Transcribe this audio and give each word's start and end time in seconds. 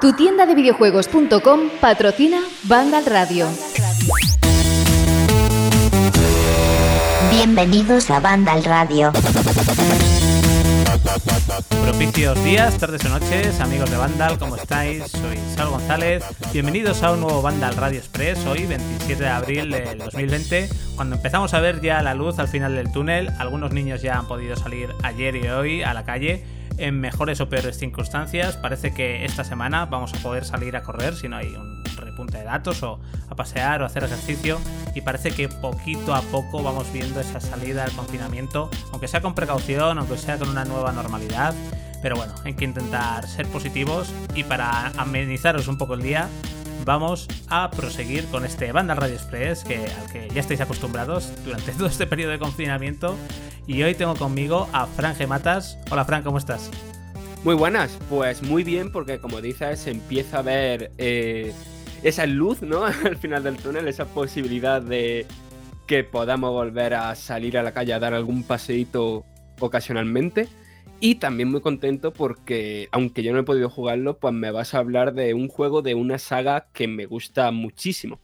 Tu 0.00 0.12
tienda 0.14 0.46
de 0.46 0.54
videojuegos.com 0.54 1.60
patrocina 1.80 2.42
Vandal 2.64 3.06
Radio. 3.06 3.46
Bienvenidos 7.30 8.10
a 8.10 8.20
Vandal 8.20 8.64
Radio. 8.64 9.12
Propicios 11.82 12.44
días, 12.44 12.76
tardes 12.78 13.04
o 13.04 13.08
noches, 13.08 13.60
amigos 13.60 13.90
de 13.90 13.96
Vandal, 13.96 14.38
¿cómo 14.38 14.56
estáis? 14.56 15.04
Soy 15.04 15.38
Sal 15.54 15.70
González. 15.70 16.24
Bienvenidos 16.52 17.02
a 17.02 17.12
un 17.12 17.20
nuevo 17.20 17.40
Vandal 17.40 17.76
Radio 17.76 17.98
Express, 17.98 18.44
hoy 18.46 18.66
27 18.66 19.22
de 19.22 19.28
abril 19.28 19.70
del 19.70 19.98
2020, 19.98 20.68
cuando 20.96 21.16
empezamos 21.16 21.54
a 21.54 21.60
ver 21.60 21.80
ya 21.80 22.02
la 22.02 22.14
luz 22.14 22.38
al 22.38 22.48
final 22.48 22.74
del 22.74 22.92
túnel. 22.92 23.30
Algunos 23.38 23.72
niños 23.72 24.02
ya 24.02 24.18
han 24.18 24.26
podido 24.26 24.56
salir 24.56 24.94
ayer 25.02 25.36
y 25.36 25.48
hoy 25.48 25.82
a 25.82 25.94
la 25.94 26.04
calle 26.04 26.59
en 26.78 27.00
mejores 27.00 27.40
o 27.40 27.48
peores 27.48 27.78
circunstancias. 27.78 28.56
Parece 28.56 28.92
que 28.92 29.24
esta 29.24 29.44
semana 29.44 29.86
vamos 29.86 30.12
a 30.14 30.18
poder 30.18 30.44
salir 30.44 30.76
a 30.76 30.82
correr 30.82 31.14
si 31.14 31.28
no 31.28 31.36
hay 31.36 31.54
un 31.54 31.82
repunte 31.96 32.38
de 32.38 32.44
datos 32.44 32.82
o 32.82 33.00
a 33.28 33.36
pasear 33.36 33.82
o 33.82 33.86
hacer 33.86 34.04
ejercicio 34.04 34.58
y 34.94 35.00
parece 35.00 35.30
que 35.30 35.48
poquito 35.48 36.14
a 36.14 36.22
poco 36.22 36.62
vamos 36.62 36.92
viendo 36.92 37.20
esa 37.20 37.40
salida 37.40 37.84
del 37.84 37.94
confinamiento, 37.94 38.70
aunque 38.92 39.08
sea 39.08 39.20
con 39.20 39.34
precaución, 39.34 39.98
aunque 39.98 40.16
sea 40.16 40.38
con 40.38 40.48
una 40.48 40.64
nueva 40.64 40.92
normalidad. 40.92 41.54
Pero 42.02 42.16
bueno, 42.16 42.34
hay 42.44 42.54
que 42.54 42.64
intentar 42.64 43.28
ser 43.28 43.46
positivos 43.48 44.10
y 44.34 44.44
para 44.44 44.88
amenizaros 44.96 45.68
un 45.68 45.76
poco 45.76 45.94
el 45.94 46.02
día, 46.02 46.28
vamos 46.84 47.28
a 47.48 47.70
proseguir 47.70 48.24
con 48.26 48.44
este 48.44 48.72
Banda 48.72 48.94
Radio 48.94 49.14
Express 49.14 49.64
que, 49.64 49.76
al 49.76 50.12
que 50.12 50.28
ya 50.32 50.40
estáis 50.40 50.60
acostumbrados 50.60 51.32
durante 51.44 51.72
todo 51.78 51.86
este 51.86 52.06
periodo 52.06 52.32
de 52.32 52.38
confinamiento. 52.38 53.16
Y 53.66 53.82
hoy 53.82 53.94
tengo 53.94 54.14
conmigo 54.16 54.68
a 54.72 54.86
Fran 54.86 55.14
Gematas. 55.14 55.78
Hola 55.90 56.04
Fran, 56.04 56.22
¿cómo 56.22 56.38
estás? 56.38 56.70
Muy 57.44 57.54
buenas, 57.54 57.98
pues 58.08 58.42
muy 58.42 58.64
bien 58.64 58.92
porque 58.92 59.18
como 59.18 59.40
dices 59.40 59.86
empieza 59.86 60.40
a 60.40 60.42
ver 60.42 60.92
eh, 60.98 61.54
esa 62.02 62.26
luz, 62.26 62.62
¿no? 62.62 62.84
Al 63.04 63.16
final 63.16 63.42
del 63.42 63.56
túnel, 63.56 63.88
esa 63.88 64.06
posibilidad 64.06 64.82
de 64.82 65.26
que 65.86 66.04
podamos 66.04 66.52
volver 66.52 66.94
a 66.94 67.14
salir 67.14 67.58
a 67.58 67.62
la 67.62 67.72
calle 67.72 67.92
a 67.92 67.98
dar 67.98 68.14
algún 68.14 68.44
paseíto 68.44 69.24
ocasionalmente. 69.58 70.48
Y 71.02 71.14
también 71.14 71.50
muy 71.50 71.62
contento 71.62 72.12
porque, 72.12 72.88
aunque 72.92 73.22
yo 73.22 73.32
no 73.32 73.40
he 73.40 73.44
podido 73.44 73.70
jugarlo, 73.70 74.18
pues 74.18 74.34
me 74.34 74.50
vas 74.50 74.74
a 74.74 74.78
hablar 74.78 75.14
de 75.14 75.32
un 75.32 75.48
juego 75.48 75.80
de 75.80 75.94
una 75.94 76.18
saga 76.18 76.68
que 76.74 76.88
me 76.88 77.06
gusta 77.06 77.50
muchísimo. 77.52 78.20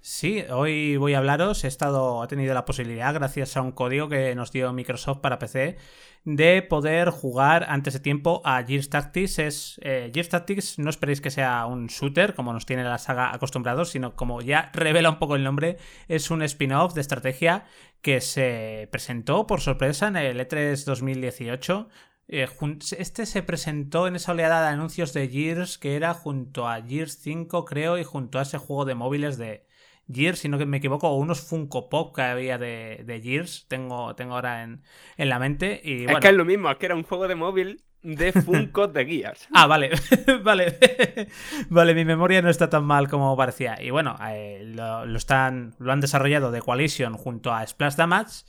Sí, 0.00 0.44
hoy 0.50 0.96
voy 0.96 1.14
a 1.14 1.18
hablaros. 1.18 1.64
He 1.64 1.68
estado, 1.68 2.22
he 2.22 2.26
tenido 2.28 2.54
la 2.54 2.64
posibilidad, 2.64 3.14
gracias 3.14 3.56
a 3.56 3.62
un 3.62 3.72
código 3.72 4.08
que 4.08 4.34
nos 4.34 4.52
dio 4.52 4.72
Microsoft 4.72 5.18
para 5.18 5.38
PC, 5.38 5.76
de 6.24 6.62
poder 6.62 7.10
jugar 7.10 7.66
antes 7.68 7.94
de 7.94 8.00
tiempo 8.00 8.40
a 8.44 8.64
Gears 8.64 8.88
Tactics. 8.88 9.38
Es, 9.38 9.80
eh, 9.82 10.10
Gears 10.12 10.28
Tactics 10.28 10.78
no 10.78 10.90
esperéis 10.90 11.20
que 11.20 11.30
sea 11.30 11.66
un 11.66 11.86
shooter, 11.86 12.34
como 12.34 12.52
nos 12.52 12.66
tiene 12.66 12.84
la 12.84 12.98
saga 12.98 13.32
acostumbrados, 13.32 13.90
sino 13.90 14.14
como 14.16 14.42
ya 14.42 14.70
revela 14.74 15.10
un 15.10 15.18
poco 15.18 15.36
el 15.36 15.44
nombre, 15.44 15.78
es 16.08 16.30
un 16.30 16.42
spin-off 16.42 16.94
de 16.94 17.00
estrategia 17.00 17.64
que 18.00 18.20
se 18.20 18.88
presentó 18.90 19.46
por 19.46 19.60
sorpresa 19.60 20.08
en 20.08 20.16
el 20.16 20.40
E3 20.40 20.84
2018. 20.84 21.88
Eh, 22.34 22.48
este 22.96 23.26
se 23.26 23.42
presentó 23.42 24.06
en 24.06 24.16
esa 24.16 24.32
oleada 24.32 24.62
de 24.62 24.68
anuncios 24.68 25.12
de 25.12 25.28
Gears 25.28 25.76
que 25.76 25.96
era 25.96 26.14
junto 26.14 26.66
a 26.66 26.80
Gears 26.80 27.18
5, 27.20 27.66
creo, 27.66 27.98
y 27.98 28.04
junto 28.04 28.38
a 28.38 28.42
ese 28.42 28.56
juego 28.56 28.86
de 28.86 28.94
móviles 28.94 29.36
de 29.36 29.66
Gears, 30.10 30.38
si 30.38 30.48
no 30.48 30.56
me 30.56 30.78
equivoco, 30.78 31.10
o 31.10 31.16
unos 31.16 31.42
Funko 31.42 31.90
Pop 31.90 32.16
que 32.16 32.22
había 32.22 32.56
de, 32.56 33.02
de 33.04 33.20
Gears, 33.20 33.66
tengo, 33.68 34.14
tengo 34.14 34.36
ahora 34.36 34.62
en, 34.62 34.80
la 35.18 35.38
mente. 35.38 35.82
Y, 35.84 36.06
es 36.06 36.18
que 36.20 36.28
es 36.28 36.34
lo 36.34 36.46
mismo, 36.46 36.70
es 36.70 36.78
que 36.78 36.86
era 36.86 36.94
un 36.94 37.02
juego 37.02 37.28
de 37.28 37.34
móvil 37.34 37.82
de 38.02 38.32
Funko 38.44 38.88
de 38.88 39.04
Gears. 39.04 39.48
ah, 39.52 39.66
vale, 39.66 39.90
vale, 40.42 40.78
vale, 41.68 41.94
mi 41.94 42.06
memoria 42.06 42.40
no 42.40 42.48
está 42.48 42.70
tan 42.70 42.84
mal 42.84 43.08
como 43.08 43.36
parecía. 43.36 43.76
Y 43.78 43.90
bueno, 43.90 44.16
eh, 44.26 44.72
lo, 44.74 45.04
están, 45.18 45.74
lo 45.78 45.92
han 45.92 46.00
desarrollado 46.00 46.50
de 46.50 46.62
Coalition 46.62 47.12
junto 47.12 47.52
a 47.52 47.66
Splash 47.66 47.96
Damage. 47.96 48.46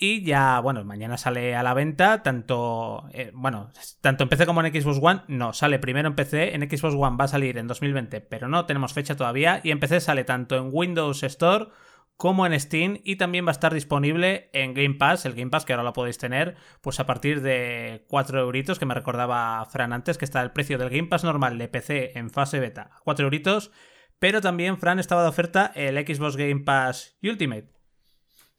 Y 0.00 0.22
ya, 0.22 0.60
bueno, 0.60 0.84
mañana 0.84 1.18
sale 1.18 1.56
a 1.56 1.64
la 1.64 1.74
venta, 1.74 2.22
tanto, 2.22 3.08
eh, 3.12 3.32
bueno, 3.34 3.72
tanto 4.00 4.22
en 4.22 4.28
PC 4.28 4.46
como 4.46 4.62
en 4.62 4.72
Xbox 4.72 5.00
One. 5.02 5.22
No, 5.26 5.52
sale 5.52 5.80
primero 5.80 6.06
en 6.06 6.14
PC, 6.14 6.54
en 6.54 6.62
Xbox 6.70 6.94
One 6.94 7.16
va 7.16 7.24
a 7.24 7.28
salir 7.28 7.58
en 7.58 7.66
2020, 7.66 8.20
pero 8.20 8.46
no 8.46 8.64
tenemos 8.64 8.92
fecha 8.92 9.16
todavía. 9.16 9.60
Y 9.64 9.72
en 9.72 9.80
PC 9.80 10.00
sale 10.00 10.22
tanto 10.22 10.56
en 10.56 10.70
Windows 10.72 11.24
Store 11.24 11.70
como 12.16 12.46
en 12.46 12.58
Steam 12.58 13.00
y 13.04 13.16
también 13.16 13.44
va 13.44 13.50
a 13.50 13.52
estar 13.52 13.74
disponible 13.74 14.50
en 14.52 14.74
Game 14.74 14.94
Pass, 14.94 15.24
el 15.24 15.34
Game 15.34 15.50
Pass 15.50 15.64
que 15.64 15.72
ahora 15.72 15.84
lo 15.84 15.92
podéis 15.92 16.18
tener, 16.18 16.56
pues 16.80 16.98
a 16.98 17.06
partir 17.06 17.42
de 17.42 18.04
4 18.08 18.40
euritos, 18.40 18.78
que 18.78 18.86
me 18.86 18.94
recordaba 18.94 19.64
Fran 19.66 19.92
antes, 19.92 20.18
que 20.18 20.24
está 20.24 20.42
el 20.42 20.50
precio 20.50 20.78
del 20.78 20.90
Game 20.90 21.08
Pass 21.08 21.22
normal 21.22 21.58
de 21.58 21.68
PC 21.68 22.18
en 22.18 22.30
fase 22.30 22.58
beta, 22.58 22.90
4 23.04 23.24
euritos, 23.24 23.70
pero 24.18 24.40
también 24.40 24.78
Fran 24.78 24.98
estaba 24.98 25.22
de 25.22 25.28
oferta 25.28 25.70
el 25.76 25.96
Xbox 25.96 26.36
Game 26.36 26.64
Pass 26.64 27.16
Ultimate, 27.22 27.77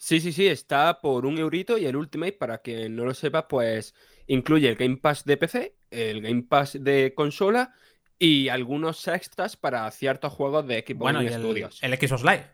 Sí, 0.02 0.22
sí, 0.22 0.32
sí, 0.32 0.48
está 0.48 1.02
por 1.02 1.26
un 1.26 1.38
eurito 1.38 1.78
y 1.78 1.86
el 1.86 1.98
Ultimate, 1.98 2.32
para 2.32 2.60
quien 2.60 2.96
no 2.96 3.04
lo 3.04 3.14
sepa, 3.14 3.50
pues 3.50 3.94
incluye 4.28 4.70
el 4.70 4.76
Game 4.76 4.96
Pass 4.96 5.26
de 5.26 5.36
PC, 5.36 5.76
el 5.92 6.22
Game 6.22 6.44
Pass 6.44 6.78
de 6.82 7.14
consola 7.14 7.74
y 8.18 8.48
algunos 8.48 9.06
extras 9.10 9.58
para 9.58 9.92
ciertos 9.92 10.32
juegos 10.32 10.66
de 10.68 10.86
Xbox 10.88 11.00
bueno, 11.00 11.22
Studios. 11.30 11.84
El, 11.84 11.98
Xbox 11.98 12.24
Live. 12.24 12.46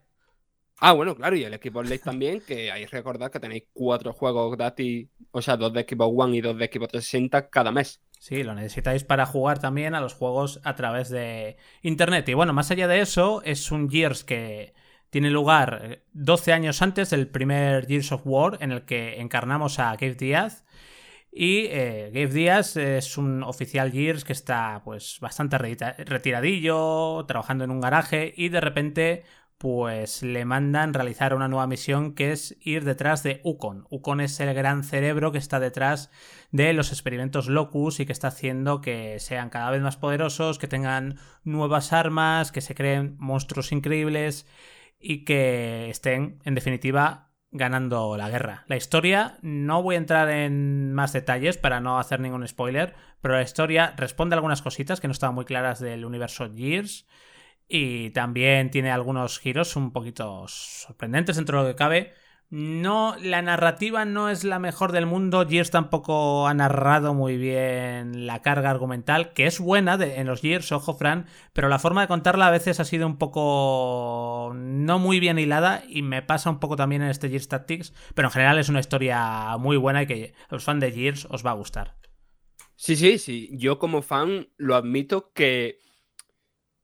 Ah, 0.79 0.94
bueno, 0.94 1.16
claro, 1.16 1.35
y 1.35 1.44
el 1.44 1.53
Xbox 1.53 1.88
Live 1.88 2.01
también, 2.03 2.41
que 2.41 2.72
hay 2.72 2.83
que 2.88 2.97
recordar 2.97 3.29
que 3.29 3.39
tenéis 3.39 3.66
cuatro 3.73 4.12
juegos 4.12 4.57
gratis, 4.57 5.07
o 5.29 5.39
sea, 5.39 5.56
dos 5.56 5.72
de 5.72 5.85
Xbox 5.88 6.16
One 6.17 6.38
y 6.38 6.41
dos 6.41 6.57
de 6.57 6.66
Xbox 6.66 6.94
360 6.94 7.50
cada 7.51 7.72
mes. 7.72 8.01
Sí, 8.17 8.41
lo 8.41 8.56
necesitáis 8.56 9.03
para 9.03 9.27
jugar 9.27 9.59
también 9.59 9.94
a 9.94 10.01
los 10.01 10.16
juegos 10.16 10.62
a 10.63 10.73
través 10.73 11.09
de 11.09 11.57
Internet. 11.83 12.27
Y 12.27 12.33
bueno, 12.33 12.53
más 12.53 12.72
allá 12.72 12.88
de 12.88 13.01
eso, 13.01 13.44
es 13.44 13.72
un 13.72 13.88
Gears 13.88 14.23
que 14.23 14.73
tiene 15.10 15.30
lugar 15.30 16.04
12 16.14 16.54
años 16.54 16.82
antes 16.82 17.10
del 17.10 17.28
primer 17.28 17.88
Gears 17.88 18.12
of 18.12 18.22
War 18.26 18.58
en 18.62 18.72
el 18.72 18.84
que 18.84 19.20
encarnamos 19.22 19.80
a 19.80 19.92
Gabe 19.96 20.16
Díaz. 20.16 20.66
Y 21.32 21.66
eh, 21.66 22.12
Gabe 22.14 22.34
Díaz 22.34 22.78
es 22.78 23.18
un 23.18 23.44
oficial 23.44 23.92
Gears 23.92 24.24
que 24.24 24.34
está 24.34 24.82
pues 24.86 25.20
bastante 25.20 25.58
retiradillo, 25.58 27.26
trabajando 27.28 27.66
en 27.66 27.72
un 27.72 27.82
garaje 27.82 28.34
y 28.36 28.50
de 28.50 28.62
repente 28.62 29.24
pues 29.58 30.22
le 30.22 30.44
mandan 30.44 30.94
realizar 30.94 31.34
una 31.34 31.48
nueva 31.48 31.68
misión 31.68 32.14
que 32.14 32.32
es 32.32 32.58
ir 32.62 32.84
detrás 32.84 33.24
de 33.24 33.42
Ukon. 33.44 33.88
Ukon 33.90 34.20
es 34.20 34.40
el 34.40 34.54
gran 34.54 34.84
cerebro 34.84 35.32
que 35.32 35.38
está 35.38 35.60
detrás 35.60 36.12
de 36.52 36.74
los 36.74 36.92
experimentos 36.92 37.48
Locus 37.48 38.00
y 38.00 38.06
que 38.06 38.12
está 38.12 38.28
haciendo 38.28 38.82
que 38.82 39.20
sean 39.20 39.50
cada 39.50 39.72
vez 39.72 39.82
más 39.82 39.98
poderosos, 39.98 40.60
que 40.60 40.68
tengan 40.68 41.18
nuevas 41.44 41.94
armas, 41.94 42.52
que 42.52 42.62
se 42.62 42.76
creen 42.76 43.16
monstruos 43.18 43.72
increíbles 43.72 44.46
y 45.00 45.25
que 45.25 45.89
estén, 45.89 46.39
en 46.45 46.56
definitiva, 46.56 47.31
ganando 47.51 48.17
la 48.17 48.29
guerra. 48.29 48.66
La 48.67 48.75
historia, 48.75 49.38
no 49.41 49.81
voy 49.81 49.95
a 49.95 50.00
entrar 50.00 50.29
en 50.29 50.94
más 50.94 51.13
detalles 51.13 51.57
para 51.57 51.79
no 51.79 52.00
hacer 52.00 52.19
ningún 52.19 52.47
spoiler, 52.47 52.95
pero 53.22 53.35
la 53.35 53.41
historia 53.41 53.94
responde 53.97 54.35
a 54.35 54.38
algunas 54.38 54.61
cositas 54.61 55.00
que 55.00 55.07
no 55.07 55.13
estaban 55.13 55.35
muy 55.35 55.45
claras 55.45 55.79
del 55.79 56.06
universo 56.06 56.51
Gears 56.53 57.07
y 57.67 58.11
también 58.11 58.69
tiene 58.72 58.91
algunos 58.91 59.39
giros 59.39 59.75
un 59.75 59.91
poquito 59.91 60.45
sorprendentes 60.47 61.38
dentro 61.38 61.59
de 61.59 61.63
lo 61.63 61.73
que 61.73 61.77
cabe 61.77 62.13
no, 62.50 63.16
la 63.22 63.41
narrativa 63.41 64.06
no 64.06 64.29
es 64.29 64.44
la 64.44 64.59
mejor 64.59 64.91
del 64.91 65.06
mundo. 65.06 65.45
Gears 65.47 65.72
tampoco 65.72 66.47
ha 66.47 66.53
narrado 66.53 67.13
muy 67.13 67.38
bien 67.38 68.28
la 68.28 68.41
carga 68.41 68.69
argumental, 68.69 69.33
que 69.33 69.47
es 69.47 69.59
buena 69.59 69.95
en 69.95 70.28
los 70.28 70.41
Gears, 70.41 70.72
ojo, 70.72 70.94
Fran, 70.94 71.25
pero 71.53 71.69
la 71.69 71.79
forma 71.79 72.01
de 72.01 72.07
contarla 72.07 72.47
a 72.47 72.51
veces 72.51 72.79
ha 72.79 72.85
sido 72.85 73.07
un 73.07 73.17
poco 73.17 74.53
no 74.56 75.00
muy 75.00 75.19
bien 75.19 75.39
hilada 75.39 75.83
y 75.88 76.03
me 76.03 76.22
pasa 76.22 76.50
un 76.50 76.59
poco 76.59 76.75
también 76.75 77.01
en 77.01 77.09
este 77.09 77.29
Gears 77.29 77.47
Tactics, 77.47 77.94
pero 78.13 78.28
en 78.28 78.31
general 78.31 78.59
es 78.59 78.69
una 78.69 78.79
historia 78.79 79.57
muy 79.57 79.77
buena 79.77 80.03
y 80.03 80.07
que 80.07 80.33
a 80.47 80.53
los 80.53 80.63
fans 80.63 80.81
de 80.81 80.91
Gears 80.91 81.27
os 81.31 81.45
va 81.45 81.51
a 81.51 81.56
gustar. 81.56 81.95
Sí, 82.75 82.95
sí, 82.95 83.17
sí. 83.17 83.50
Yo 83.53 83.79
como 83.79 84.01
fan 84.01 84.50
lo 84.57 84.75
admito 84.75 85.31
que 85.33 85.80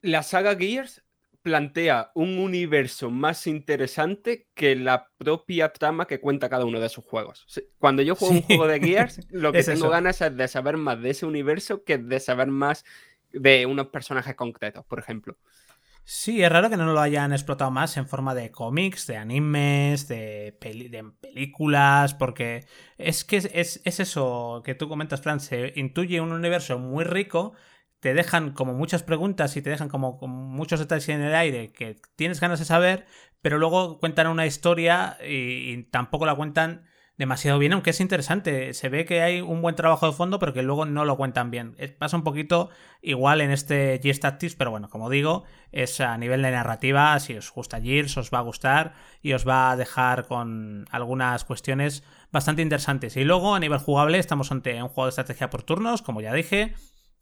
la 0.01 0.23
saga 0.23 0.55
Gears 0.55 1.00
plantea 1.41 2.11
un 2.13 2.38
universo 2.38 3.09
más 3.09 3.47
interesante 3.47 4.47
que 4.53 4.75
la 4.75 5.09
propia 5.17 5.73
trama 5.73 6.05
que 6.05 6.19
cuenta 6.19 6.49
cada 6.49 6.65
uno 6.65 6.79
de 6.79 6.89
sus 6.89 7.03
juegos. 7.03 7.45
Cuando 7.79 8.01
yo 8.01 8.15
juego 8.15 8.35
un 8.35 8.41
juego 8.43 8.67
de 8.67 8.79
Gears, 8.81 9.19
lo 9.29 9.51
que 9.51 9.63
tengo 9.63 9.89
ganas 9.89 10.21
es 10.21 10.35
de 10.35 10.47
saber 10.47 10.77
más 10.77 11.01
de 11.01 11.11
ese 11.11 11.25
universo 11.25 11.83
que 11.83 11.97
de 11.97 12.19
saber 12.19 12.47
más 12.47 12.85
de 13.31 13.65
unos 13.65 13.88
personajes 13.88 14.35
concretos, 14.35 14.85
por 14.85 14.99
ejemplo. 14.99 15.38
Sí, 16.03 16.43
es 16.43 16.51
raro 16.51 16.69
que 16.69 16.77
no 16.77 16.91
lo 16.91 16.99
hayan 16.99 17.31
explotado 17.31 17.71
más 17.71 17.95
en 17.95 18.07
forma 18.07 18.33
de 18.33 18.51
cómics, 18.51 19.07
de 19.07 19.17
animes, 19.17 20.07
de, 20.07 20.57
de 20.59 21.11
películas, 21.21 22.13
porque 22.15 22.65
es 22.97 23.23
que 23.23 23.38
es, 23.38 23.81
es, 23.85 23.99
eso 23.99 24.61
que 24.65 24.75
tú 24.75 24.89
comentas, 24.89 25.21
Fran, 25.21 25.39
se 25.39 25.73
intuye 25.75 26.19
un 26.19 26.31
universo 26.31 26.79
muy 26.79 27.03
rico 27.03 27.53
te 28.01 28.15
dejan 28.15 28.51
como 28.51 28.74
muchas 28.74 29.03
preguntas 29.03 29.56
y 29.56 29.62
te 29.62 29.69
dejan 29.69 29.88
como, 29.88 30.18
muchos 30.27 30.80
detalles 30.80 31.07
en 31.09 31.21
el 31.21 31.36
aire 31.36 31.71
que 31.71 31.98
tienes 32.15 32.42
ganas 32.42 32.59
de 32.59 32.65
saber, 32.65 33.06
pero 33.42 33.59
luego 33.59 34.00
cuentan 34.00 34.27
una 34.27 34.48
historia 34.48 35.18
y, 35.25 35.83
tampoco 35.83 36.25
la 36.25 36.36
cuentan 36.36 36.86
demasiado 37.18 37.59
bien, 37.59 37.74
aunque 37.74 37.92
es 37.92 38.00
interesante. 38.00 38.74
Se 38.74 38.89
ve 38.89 39.06
que 39.06 39.21
hay 39.21 39.42
un 39.42 39.62
buen 39.62 39.75
trabajo 39.75 40.07
de 40.07 40.13
fondo, 40.13 40.39
pero 40.39 40.51
que 40.51 40.63
luego 40.63 40.86
no 40.86 41.06
lo 41.06 41.15
cuentan 41.15 41.51
bien. 41.51 41.75
Pasa 42.00 42.18
un 42.18 42.24
poquito 42.24 42.71
igual 43.03 43.39
en 43.42 43.51
este 43.51 44.00
Gears 44.01 44.19
Tactics, 44.19 44.56
pero 44.56 44.71
bueno, 44.71 44.89
como 44.89 45.07
digo, 45.12 45.44
es 45.71 46.01
a 46.01 46.18
nivel 46.18 46.42
de 46.42 46.50
narrativa. 46.50 47.19
Si 47.19 47.38
os 47.38 47.51
gusta 47.51 47.80
Gears, 47.80 48.18
os 48.18 48.31
va 48.31 48.39
a 48.39 48.42
gustar 48.42 48.94
y 49.21 49.33
os 49.33 49.48
va 49.48 49.69
a 49.69 49.77
dejar 49.77 50.25
con 50.25 50.88
algunas 50.89 51.45
cuestiones 51.45 52.03
bastante 52.31 52.63
interesantes. 52.63 53.15
Y 53.15 53.24
luego, 53.25 53.53
a 53.53 53.59
nivel 53.59 53.77
jugable, 53.77 54.18
estamos 54.18 54.51
ante 54.51 54.81
un 54.81 54.89
juego 54.89 55.06
de 55.06 55.09
estrategia 55.09 55.51
por 55.51 55.62
turnos, 55.62 56.01
como 56.01 56.21
ya 56.21 56.33
dije. 56.33 56.74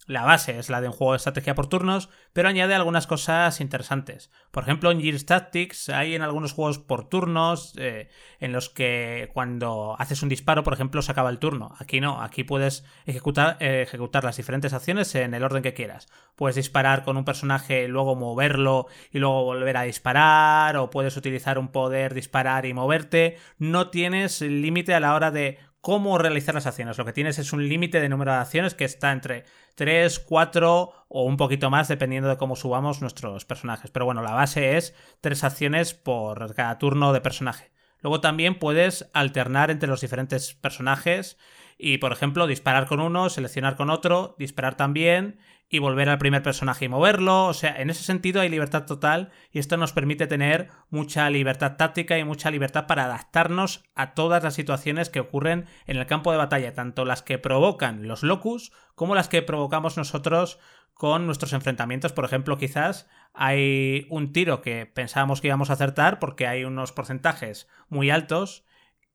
La 0.10 0.26
base 0.26 0.58
es 0.58 0.72
la 0.72 0.82
de 0.82 0.88
un 0.88 0.94
juego 0.94 1.14
de 1.14 1.18
estrategia 1.18 1.54
por 1.54 1.68
turnos, 1.68 2.10
pero 2.34 2.50
añade 2.50 2.74
algunas 2.74 3.06
cosas 3.06 3.62
interesantes. 3.62 4.32
Por 4.50 4.64
ejemplo, 4.64 4.90
en 4.90 5.00
Gears 5.00 5.28
Tactics 5.28 5.90
hay 5.90 6.16
en 6.16 6.24
algunos 6.24 6.52
juegos 6.52 6.80
por 6.80 7.08
turnos 7.08 7.76
eh, 7.78 8.10
en 8.40 8.52
los 8.52 8.70
que 8.70 9.30
cuando 9.36 9.96
haces 10.00 10.24
un 10.24 10.30
disparo, 10.30 10.64
por 10.64 10.74
ejemplo, 10.74 11.04
se 11.04 11.12
acaba 11.12 11.30
el 11.30 11.38
turno. 11.38 11.76
Aquí 11.78 12.02
no, 12.02 12.24
aquí 12.24 12.44
puedes 12.44 12.84
ejecutar, 13.06 13.58
eh, 13.60 13.84
ejecutar 13.84 14.24
las 14.24 14.38
diferentes 14.38 14.74
acciones 14.74 15.14
en 15.14 15.36
el 15.36 15.44
orden 15.44 15.62
que 15.62 15.76
quieras. 15.76 16.08
Puedes 16.36 16.56
disparar 16.56 17.04
con 17.04 17.16
un 17.16 17.24
personaje, 17.24 17.88
luego 17.88 18.16
moverlo 18.16 18.88
y 19.12 19.20
luego 19.20 19.44
volver 19.44 19.78
a 19.78 19.84
disparar, 19.84 20.76
o 20.78 20.90
puedes 20.90 21.18
utilizar 21.18 21.60
un 21.60 21.68
poder, 21.68 22.16
disparar 22.16 22.66
y 22.66 22.74
moverte. 22.74 23.38
No 23.60 23.92
tienes 23.92 24.42
límite 24.42 24.96
a 24.96 25.00
la 25.00 25.14
hora 25.14 25.30
de 25.30 25.60
cómo 25.82 26.18
realizar 26.18 26.56
las 26.56 26.66
acciones. 26.66 26.98
Lo 26.98 27.06
que 27.06 27.14
tienes 27.14 27.40
es 27.40 27.54
un 27.54 27.68
límite 27.68 28.02
de 28.02 28.10
número 28.10 28.32
de 28.32 28.40
acciones 28.40 28.74
que 28.74 28.86
está 28.86 29.12
entre 29.12 29.46
3, 29.76 30.20
4 30.20 30.94
o 31.08 31.24
un 31.24 31.38
poquito 31.38 31.70
más 31.70 31.88
dependiendo 31.88 32.30
de 32.30 32.38
cómo 32.38 32.56
subamos 32.56 33.02
nuestros 33.02 33.46
personajes. 33.46 33.92
Pero 33.92 34.06
bueno, 34.06 34.22
la 34.22 34.34
base 34.34 34.78
es 34.78 34.94
3 35.22 35.44
acciones 35.44 35.94
por 35.94 36.54
cada 36.56 36.78
turno 36.78 37.14
de 37.14 37.22
personaje. 37.22 37.72
Luego 38.02 38.22
también 38.22 38.60
puedes 38.60 39.10
alternar 39.14 39.72
entre 39.72 39.90
los 39.90 40.02
diferentes 40.02 40.54
personajes 40.54 41.38
y, 41.78 41.98
por 41.98 42.12
ejemplo, 42.12 42.48
disparar 42.48 42.88
con 42.88 43.00
uno, 43.00 43.30
seleccionar 43.30 43.76
con 43.76 43.90
otro, 43.90 44.36
disparar 44.38 44.76
también 44.76 45.40
y 45.70 45.80
volver 45.80 46.10
al 46.10 46.18
primer 46.18 46.42
personaje 46.42 46.86
y 46.86 46.90
moverlo. 46.90 47.46
O 47.46 47.54
sea, 47.54 47.80
en 47.80 47.90
ese 47.90 48.04
sentido 48.04 48.42
hay 48.42 48.50
libertad 48.50 48.86
total 48.86 49.32
y 49.52 49.60
esto 49.60 49.78
nos 49.78 49.94
permite 49.94 50.26
tener 50.26 50.70
mucha 50.90 51.30
libertad 51.30 51.78
táctica 51.78 52.18
y 52.18 52.24
mucha 52.24 52.50
libertad 52.50 52.88
para 52.88 53.06
adaptarnos 53.06 53.84
a 53.94 54.16
todas 54.16 54.44
las 54.44 54.56
situaciones 54.56 55.10
que 55.10 55.20
ocurren 55.20 55.68
en 55.86 55.98
el 55.98 56.08
campo 56.08 56.32
de 56.32 56.40
batalla, 56.40 56.74
tanto 56.74 57.06
las 57.06 57.22
que 57.22 57.38
provocan 57.38 58.08
los 58.08 58.24
locus 58.24 58.72
como 58.96 59.14
las 59.14 59.30
que 59.30 59.44
provocamos 59.44 59.96
nosotros 59.96 60.60
con 60.96 61.28
nuestros 61.28 61.54
enfrentamientos. 61.54 62.14
Por 62.14 62.26
ejemplo, 62.26 62.58
quizás 62.58 63.08
hay 63.34 64.08
un 64.10 64.34
tiro 64.34 64.62
que 64.62 64.88
pensábamos 64.88 65.40
que 65.40 65.48
íbamos 65.48 65.70
a 65.70 65.74
acertar 65.74 66.20
porque 66.20 66.48
hay 66.48 66.64
unos 66.66 66.92
porcentajes 66.92 67.70
muy 67.88 68.10
altos 68.10 68.66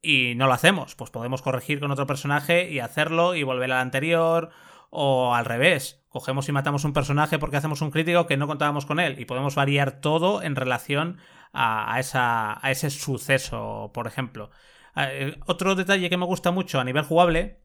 y 0.01 0.35
no 0.37 0.47
lo 0.47 0.53
hacemos. 0.53 0.95
Pues 0.95 1.11
podemos 1.11 1.43
corregir 1.43 1.81
con 1.81 1.91
otro 1.91 2.06
personaje 2.06 2.71
y 2.71 2.79
hacerlo 2.79 3.35
y 3.35 3.43
volver 3.43 3.73
al 3.73 3.81
anterior 3.81 4.51
o 4.94 5.35
al 5.35 5.44
revés 5.44 6.05
cogemos 6.14 6.49
y 6.49 6.52
matamos 6.52 6.85
un 6.85 6.93
personaje 6.93 7.41
porque 7.41 7.56
hacemos 7.56 7.82
un 7.82 7.91
crítico 7.91 8.29
que 8.29 8.37
no 8.37 8.46
contábamos 8.46 8.87
con 8.87 9.00
él 9.00 9.19
y 9.19 9.25
podemos 9.25 9.56
variar 9.56 10.00
todo 10.00 10.43
en 10.43 10.55
relación 10.55 11.19
a, 11.52 11.99
esa, 11.99 12.64
a 12.64 12.70
ese 12.70 12.91
suceso, 12.91 13.91
por 13.93 14.06
ejemplo. 14.06 14.50
Eh, 14.94 15.37
otro 15.46 15.75
detalle 15.75 16.08
que 16.08 16.17
me 16.17 16.25
gusta 16.25 16.52
mucho 16.52 16.79
a 16.79 16.85
nivel 16.85 17.02
jugable, 17.02 17.64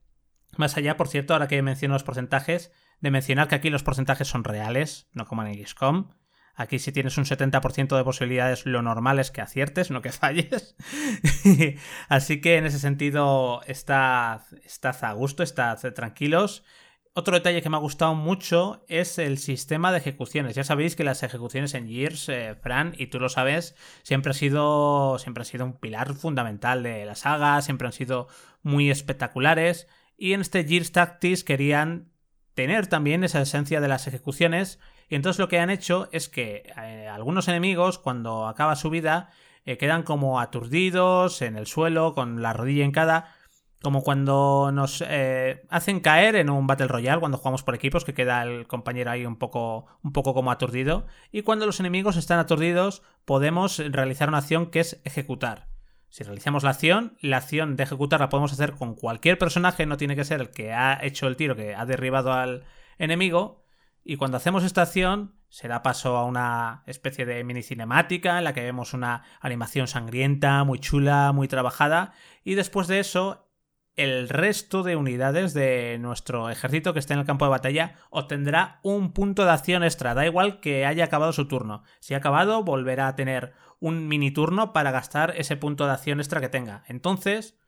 más 0.57 0.75
allá, 0.77 0.97
por 0.97 1.07
cierto, 1.07 1.33
ahora 1.33 1.47
que 1.47 1.61
menciono 1.61 1.93
los 1.93 2.03
porcentajes, 2.03 2.71
de 3.01 3.11
mencionar 3.11 3.47
que 3.47 3.55
aquí 3.55 3.69
los 3.69 3.83
porcentajes 3.83 4.27
son 4.27 4.43
reales, 4.43 5.09
no 5.13 5.25
como 5.27 5.43
en 5.43 5.65
XCOM. 5.65 6.09
Aquí 6.55 6.79
si 6.79 6.91
tienes 6.91 7.17
un 7.17 7.25
70% 7.25 7.95
de 7.95 8.03
posibilidades, 8.03 8.65
lo 8.65 8.81
normal 8.81 9.19
es 9.19 9.31
que 9.31 9.41
aciertes, 9.41 9.91
no 9.91 10.01
que 10.01 10.11
falles. 10.11 10.75
Así 12.09 12.41
que 12.41 12.57
en 12.57 12.65
ese 12.65 12.79
sentido, 12.79 13.61
estad, 13.67 14.41
estad 14.63 15.03
a 15.03 15.13
gusto, 15.13 15.43
estad 15.43 15.77
tranquilos. 15.93 16.65
Otro 17.13 17.33
detalle 17.33 17.61
que 17.61 17.69
me 17.69 17.75
ha 17.75 17.79
gustado 17.79 18.15
mucho 18.15 18.85
es 18.87 19.17
el 19.17 19.39
sistema 19.39 19.91
de 19.91 19.97
ejecuciones. 19.97 20.55
Ya 20.55 20.63
sabéis 20.63 20.95
que 20.95 21.03
las 21.03 21.23
ejecuciones 21.23 21.73
en 21.73 21.87
Gears, 21.87 22.29
eh, 22.29 22.55
Fran, 22.61 22.93
y 22.97 23.07
tú 23.07 23.19
lo 23.19 23.29
sabes, 23.29 23.75
siempre 24.03 24.31
ha 24.31 24.33
sido. 24.33 25.17
Siempre 25.19 25.41
ha 25.41 25.45
sido 25.45 25.65
un 25.65 25.73
pilar 25.73 26.13
fundamental 26.13 26.83
de 26.83 27.05
la 27.05 27.15
saga, 27.15 27.61
siempre 27.61 27.87
han 27.87 27.93
sido 27.93 28.27
muy 28.61 28.89
espectaculares. 28.91 29.87
Y 30.17 30.33
en 30.33 30.41
este 30.41 30.63
Gears 30.63 30.91
Tactics 30.91 31.43
querían 31.43 32.11
tener 32.53 32.87
también 32.87 33.23
esa 33.23 33.41
esencia 33.41 33.81
de 33.81 33.87
las 33.87 34.07
ejecuciones. 34.07 34.79
Y 35.09 35.15
entonces 35.15 35.39
lo 35.39 35.49
que 35.49 35.59
han 35.59 35.69
hecho 35.71 36.09
es 36.11 36.29
que 36.29 36.71
eh, 36.77 37.07
algunos 37.07 37.47
enemigos, 37.47 37.97
cuando 37.97 38.47
acaba 38.47 38.75
su 38.75 38.89
vida, 38.89 39.31
eh, 39.65 39.77
quedan 39.77 40.03
como 40.03 40.39
aturdidos 40.39 41.41
en 41.41 41.55
el 41.55 41.67
suelo, 41.67 42.13
con 42.13 42.41
la 42.41 42.53
rodilla 42.53 42.85
en 42.85 42.91
cada 42.91 43.33
como 43.81 44.03
cuando 44.03 44.71
nos 44.73 45.03
eh, 45.07 45.63
hacen 45.69 46.01
caer 46.01 46.35
en 46.35 46.49
un 46.49 46.67
Battle 46.67 46.87
Royale, 46.87 47.19
cuando 47.19 47.37
jugamos 47.37 47.63
por 47.63 47.75
equipos, 47.75 48.03
que 48.03 48.13
queda 48.13 48.43
el 48.43 48.67
compañero 48.67 49.11
ahí 49.11 49.25
un 49.25 49.37
poco, 49.37 49.85
un 50.03 50.11
poco 50.11 50.33
como 50.33 50.51
aturdido. 50.51 51.05
Y 51.31 51.43
cuando 51.43 51.65
los 51.65 51.79
enemigos 51.79 52.17
están 52.17 52.39
aturdidos, 52.39 53.03
podemos 53.25 53.77
realizar 53.77 54.27
una 54.27 54.39
acción 54.39 54.69
que 54.69 54.81
es 54.81 55.01
ejecutar. 55.05 55.69
Si 56.09 56.23
realizamos 56.23 56.63
la 56.63 56.71
acción, 56.71 57.17
la 57.21 57.37
acción 57.37 57.75
de 57.75 57.83
ejecutar 57.83 58.19
la 58.19 58.29
podemos 58.29 58.51
hacer 58.51 58.73
con 58.73 58.95
cualquier 58.95 59.37
personaje, 59.37 59.85
no 59.85 59.97
tiene 59.97 60.15
que 60.15 60.25
ser 60.25 60.41
el 60.41 60.49
que 60.49 60.73
ha 60.73 60.99
hecho 61.01 61.27
el 61.27 61.37
tiro, 61.37 61.55
que 61.55 61.75
ha 61.75 61.85
derribado 61.85 62.33
al 62.33 62.65
enemigo. 62.97 63.63
Y 64.03 64.17
cuando 64.17 64.37
hacemos 64.37 64.63
esta 64.63 64.81
acción, 64.81 65.35
se 65.49 65.67
da 65.67 65.83
paso 65.83 66.17
a 66.17 66.25
una 66.25 66.83
especie 66.85 67.25
de 67.25 67.43
mini 67.43 67.63
cinemática 67.63 68.37
en 68.37 68.43
la 68.43 68.53
que 68.53 68.63
vemos 68.63 68.93
una 68.93 69.23
animación 69.39 69.87
sangrienta, 69.87 70.63
muy 70.63 70.79
chula, 70.79 71.31
muy 71.31 71.47
trabajada. 71.47 72.13
Y 72.43 72.55
después 72.55 72.87
de 72.87 72.99
eso, 72.99 73.48
el 73.95 74.29
resto 74.29 74.83
de 74.83 74.95
unidades 74.95 75.53
de 75.53 75.97
nuestro 75.99 76.49
ejército 76.49 76.93
que 76.93 76.99
esté 76.99 77.13
en 77.13 77.19
el 77.19 77.25
campo 77.25 77.45
de 77.45 77.51
batalla 77.51 77.95
obtendrá 78.09 78.79
un 78.81 79.11
punto 79.11 79.45
de 79.45 79.51
acción 79.51 79.83
extra. 79.83 80.13
Da 80.13 80.25
igual 80.25 80.59
que 80.59 80.85
haya 80.85 81.03
acabado 81.03 81.33
su 81.33 81.47
turno. 81.47 81.83
Si 81.99 82.13
ha 82.13 82.17
acabado, 82.17 82.63
volverá 82.63 83.07
a 83.07 83.15
tener 83.15 83.53
un 83.79 84.07
mini 84.07 84.31
turno 84.31 84.73
para 84.73 84.91
gastar 84.91 85.33
ese 85.37 85.57
punto 85.57 85.85
de 85.85 85.93
acción 85.93 86.19
extra 86.19 86.41
que 86.41 86.49
tenga. 86.49 86.83
Entonces, 86.87 87.59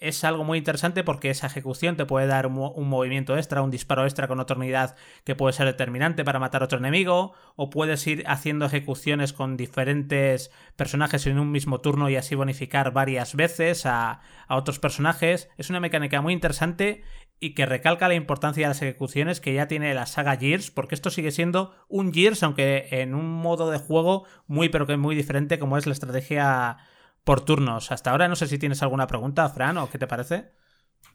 es 0.00 0.24
algo 0.24 0.44
muy 0.44 0.56
interesante 0.56 1.04
porque 1.04 1.28
esa 1.28 1.46
ejecución 1.46 1.96
te 1.96 2.06
puede 2.06 2.26
dar 2.26 2.46
un, 2.46 2.88
movimiento 2.88 3.36
extra, 3.36 3.60
un 3.60 3.70
disparo 3.70 4.04
extra 4.04 4.28
con 4.28 4.40
otra 4.40 4.56
unidad 4.56 4.96
que 5.24 5.36
puede 5.36 5.52
ser 5.52 5.66
determinante 5.66 6.24
para 6.24 6.38
matar 6.38 6.62
a 6.62 6.64
otro 6.64 6.78
enemigo, 6.78 7.34
o 7.54 7.68
puedes 7.68 8.06
ir 8.06 8.24
haciendo 8.26 8.64
ejecuciones 8.64 9.34
con 9.34 9.58
diferentes 9.58 10.50
personajes 10.76 11.26
en 11.26 11.38
un 11.38 11.52
mismo 11.52 11.82
turno 11.82 12.08
y 12.08 12.16
así 12.16 12.34
bonificar 12.34 12.92
varias 12.92 13.34
veces 13.34 13.84
a, 13.84 14.22
a 14.48 14.56
otros 14.56 14.78
personajes. 14.78 15.50
Es 15.58 15.68
una 15.68 15.80
mecánica 15.80 16.22
muy 16.22 16.32
interesante 16.32 17.04
y 17.38 17.54
que 17.54 17.66
recalca 17.66 18.08
la 18.08 18.14
importancia 18.14 18.64
de 18.64 18.68
las 18.68 18.82
ejecuciones 18.82 19.40
que 19.40 19.52
ya 19.52 19.68
tiene 19.68 19.92
la 19.92 20.06
saga 20.06 20.36
Gears, 20.36 20.70
porque 20.70 20.94
esto 20.94 21.10
sigue 21.10 21.30
siendo 21.30 21.74
un 21.88 22.12
Gears, 22.12 22.42
aunque 22.42 22.88
en 22.90 23.14
un 23.14 23.30
modo 23.30 23.70
de 23.70 23.78
juego 23.78 24.24
muy 24.46 24.70
pero 24.70 24.86
que 24.86 24.96
muy 24.96 25.14
diferente 25.14 25.58
como 25.58 25.76
es 25.76 25.86
la 25.86 25.92
estrategia 25.92 26.78
por 27.24 27.44
turnos. 27.44 27.92
Hasta 27.92 28.10
ahora 28.10 28.28
no 28.28 28.36
sé 28.36 28.46
si 28.46 28.58
tienes 28.58 28.82
alguna 28.82 29.06
pregunta, 29.06 29.48
Fran, 29.48 29.78
o 29.78 29.90
qué 29.90 29.98
te 29.98 30.06
parece. 30.06 30.50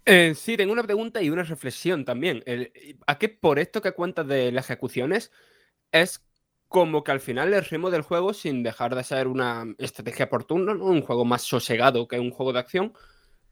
Eh, 0.05 0.33
sí, 0.35 0.55
tengo 0.55 0.74
una 0.74 0.83
pregunta 0.83 1.21
y 1.21 1.29
una 1.29 1.43
reflexión 1.43 2.05
también. 2.05 2.43
¿A 3.07 3.17
qué 3.17 3.29
por 3.29 3.59
esto 3.59 3.81
que 3.81 3.93
cuentas 3.93 4.27
de 4.27 4.51
las 4.51 4.65
ejecuciones 4.65 5.31
es 5.91 6.25
como 6.67 7.03
que 7.03 7.12
al 7.12 7.19
final 7.19 7.53
el 7.53 7.63
ritmo 7.63 7.89
del 7.89 8.01
juego, 8.01 8.33
sin 8.33 8.63
dejar 8.63 8.95
de 8.95 9.03
ser 9.03 9.27
una 9.27 9.65
estrategia 9.77 10.29
por 10.29 10.43
turno, 10.43 10.74
un 10.74 11.01
juego 11.01 11.25
más 11.25 11.43
sosegado 11.43 12.07
que 12.07 12.19
un 12.19 12.31
juego 12.31 12.53
de 12.53 12.59
acción, 12.59 12.93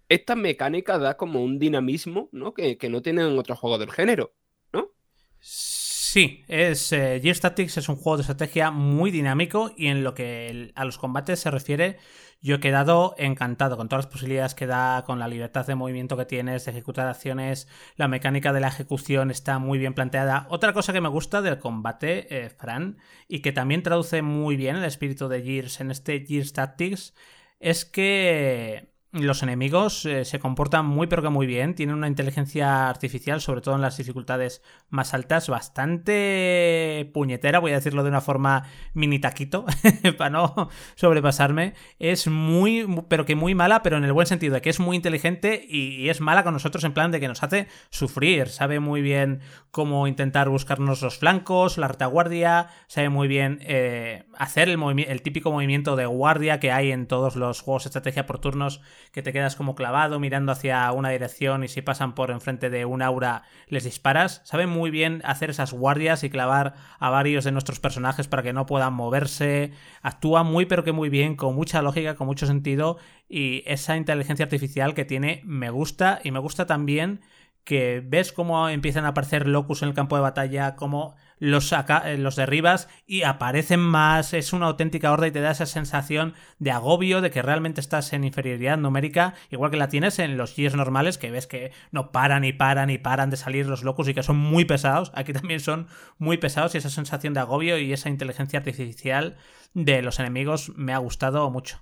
esta 0.09 0.35
mecánica 0.35 0.97
da 0.97 1.15
como 1.15 1.43
un 1.43 1.57
dinamismo 1.59 2.29
¿no? 2.31 2.53
Que, 2.53 2.77
que 2.77 2.89
no 2.89 3.01
tienen 3.01 3.37
otros 3.37 3.59
juegos 3.59 3.79
del 3.79 3.91
género, 3.91 4.33
¿no? 4.71 4.91
Sí, 5.39 5.82
es 6.15 6.91
eh, 6.93 7.19
Gears 7.23 7.39
Tactics 7.39 7.77
es 7.77 7.89
un 7.89 7.95
juego 7.95 8.17
de 8.17 8.21
estrategia 8.21 8.69
muy 8.69 9.09
dinámico 9.09 9.71
y 9.75 9.87
en 9.87 10.03
lo 10.03 10.13
que 10.13 10.71
a 10.75 10.85
los 10.85 10.99
combates 10.99 11.39
se 11.39 11.49
refiere, 11.49 11.97
yo 12.39 12.55
he 12.55 12.59
quedado 12.59 13.15
encantado 13.17 13.77
con 13.77 13.89
todas 13.89 14.05
las 14.05 14.11
posibilidades 14.11 14.53
que 14.53 14.67
da, 14.67 15.05
con 15.05 15.17
la 15.17 15.27
libertad 15.27 15.65
de 15.65 15.73
movimiento 15.73 16.15
que 16.15 16.25
tienes, 16.25 16.65
de 16.65 16.71
ejecutar 16.71 17.07
acciones, 17.07 17.67
la 17.95 18.07
mecánica 18.07 18.53
de 18.53 18.59
la 18.59 18.67
ejecución 18.67 19.31
está 19.31 19.57
muy 19.57 19.79
bien 19.79 19.95
planteada. 19.95 20.45
Otra 20.49 20.73
cosa 20.73 20.93
que 20.93 21.01
me 21.01 21.09
gusta 21.09 21.41
del 21.41 21.57
combate, 21.57 22.27
eh, 22.29 22.49
Fran, 22.49 22.97
y 23.27 23.39
que 23.39 23.51
también 23.51 23.81
traduce 23.81 24.21
muy 24.21 24.55
bien 24.55 24.75
el 24.75 24.85
espíritu 24.85 25.27
de 25.29 25.41
Gears 25.41 25.81
en 25.81 25.89
este 25.89 26.25
Gears 26.27 26.53
Tactics, 26.53 27.15
es 27.59 27.85
que 27.85 28.92
los 29.13 29.43
enemigos 29.43 30.05
eh, 30.05 30.25
se 30.25 30.39
comportan 30.39 30.85
muy 30.85 31.05
pero 31.05 31.21
que 31.21 31.29
muy 31.29 31.45
bien, 31.45 31.75
tienen 31.75 31.95
una 31.95 32.07
inteligencia 32.07 32.89
artificial, 32.89 33.41
sobre 33.41 33.61
todo 33.61 33.75
en 33.75 33.81
las 33.81 33.97
dificultades 33.97 34.63
más 34.89 35.13
altas, 35.13 35.49
bastante 35.49 37.09
puñetera, 37.13 37.59
voy 37.59 37.71
a 37.71 37.75
decirlo 37.75 38.01
de 38.03 38.09
una 38.09 38.21
forma 38.21 38.63
mini 38.93 39.19
taquito, 39.19 39.65
para 40.17 40.31
no 40.31 40.69
sobrepasarme. 40.95 41.75
Es 41.99 42.27
muy, 42.27 42.87
pero 43.07 43.25
que 43.25 43.35
muy 43.35 43.53
mala, 43.53 43.83
pero 43.83 43.97
en 43.97 44.03
el 44.03 44.13
buen 44.13 44.25
sentido, 44.25 44.55
de 44.55 44.61
que 44.61 44.71
es 44.71 44.79
muy 44.79 44.95
inteligente 44.95 45.63
y, 45.67 46.09
es 46.09 46.19
mala 46.19 46.43
con 46.43 46.53
nosotros 46.53 46.83
en 46.83 46.93
plan 46.93 47.11
de 47.11 47.19
que 47.19 47.27
nos 47.27 47.43
hace 47.43 47.67
sufrir, 47.89 48.49
sabe 48.49 48.79
muy 48.79 49.01
bien 49.01 49.41
cómo 49.71 50.07
intentar 50.07 50.49
buscarnos 50.49 51.01
los 51.01 51.17
flancos, 51.17 51.77
la 51.77 51.87
retaguardia, 51.87 52.67
sabe 52.87 53.09
muy 53.09 53.27
bien 53.27 53.59
eh, 53.61 54.25
hacer 54.37 54.69
el, 54.69 54.79
el 55.07 55.21
típico 55.21 55.51
movimiento 55.51 55.95
de 55.95 56.05
guardia 56.07 56.59
que 56.59 56.71
hay 56.71 56.91
en 56.91 57.07
todos 57.07 57.35
los 57.35 57.61
juegos 57.61 57.83
de 57.83 57.89
estrategia 57.89 58.25
por 58.25 58.39
turnos 58.39 58.81
que 59.11 59.21
te 59.21 59.33
quedas 59.33 59.55
como 59.55 59.75
clavado 59.75 60.19
mirando 60.19 60.51
hacia 60.51 60.91
una 60.91 61.09
dirección 61.09 61.63
y 61.63 61.67
si 61.67 61.81
pasan 61.81 62.15
por 62.15 62.31
enfrente 62.31 62.69
de 62.69 62.85
un 62.85 63.01
aura 63.01 63.43
les 63.67 63.83
disparas. 63.83 64.41
Sabe 64.45 64.67
muy 64.67 64.91
bien 64.91 65.21
hacer 65.25 65.49
esas 65.49 65.73
guardias 65.73 66.23
y 66.23 66.29
clavar 66.29 66.75
a 66.99 67.09
varios 67.09 67.43
de 67.43 67.51
nuestros 67.51 67.79
personajes 67.79 68.27
para 68.27 68.43
que 68.43 68.53
no 68.53 68.65
puedan 68.65 68.93
moverse. 68.93 69.71
Actúa 70.01 70.43
muy 70.43 70.65
pero 70.65 70.83
que 70.83 70.91
muy 70.91 71.09
bien, 71.09 71.35
con 71.35 71.55
mucha 71.55 71.81
lógica, 71.81 72.15
con 72.15 72.27
mucho 72.27 72.47
sentido 72.47 72.97
y 73.29 73.63
esa 73.65 73.97
inteligencia 73.97 74.45
artificial 74.45 74.93
que 74.93 75.05
tiene 75.05 75.41
me 75.43 75.69
gusta 75.69 76.19
y 76.23 76.31
me 76.31 76.39
gusta 76.39 76.65
también 76.65 77.21
que 77.63 78.03
ves 78.05 78.33
cómo 78.33 78.67
empiezan 78.69 79.05
a 79.05 79.09
aparecer 79.09 79.47
locus 79.47 79.81
en 79.81 79.89
el 79.89 79.95
campo 79.95 80.15
de 80.15 80.21
batalla, 80.21 80.75
cómo 80.75 81.15
los, 81.39 81.69
saca, 81.69 82.11
eh, 82.11 82.17
los 82.17 82.35
derribas 82.35 82.89
y 83.05 83.23
aparecen 83.23 83.79
más, 83.79 84.33
es 84.33 84.53
una 84.53 84.67
auténtica 84.67 85.11
horda 85.11 85.27
y 85.27 85.31
te 85.31 85.41
da 85.41 85.51
esa 85.51 85.65
sensación 85.65 86.33
de 86.59 86.71
agobio, 86.71 87.21
de 87.21 87.31
que 87.31 87.41
realmente 87.41 87.81
estás 87.81 88.13
en 88.13 88.23
inferioridad 88.23 88.77
numérica, 88.77 89.33
igual 89.49 89.71
que 89.71 89.77
la 89.77 89.89
tienes 89.89 90.19
en 90.19 90.37
los 90.37 90.53
Gears 90.53 90.75
normales, 90.75 91.17
que 91.17 91.31
ves 91.31 91.47
que 91.47 91.71
no 91.91 92.11
paran 92.11 92.43
y 92.43 92.53
paran 92.53 92.89
y 92.89 92.97
paran 92.97 93.29
de 93.29 93.37
salir 93.37 93.65
los 93.67 93.83
locus 93.83 94.09
y 94.09 94.13
que 94.13 94.23
son 94.23 94.37
muy 94.37 94.65
pesados, 94.65 95.11
aquí 95.15 95.33
también 95.33 95.59
son 95.59 95.87
muy 96.17 96.37
pesados 96.37 96.75
y 96.75 96.77
esa 96.77 96.89
sensación 96.89 97.33
de 97.33 97.39
agobio 97.39 97.77
y 97.77 97.93
esa 97.93 98.09
inteligencia 98.09 98.59
artificial 98.59 99.37
de 99.73 100.01
los 100.01 100.19
enemigos 100.19 100.71
me 100.75 100.93
ha 100.93 100.97
gustado 100.97 101.49
mucho. 101.49 101.81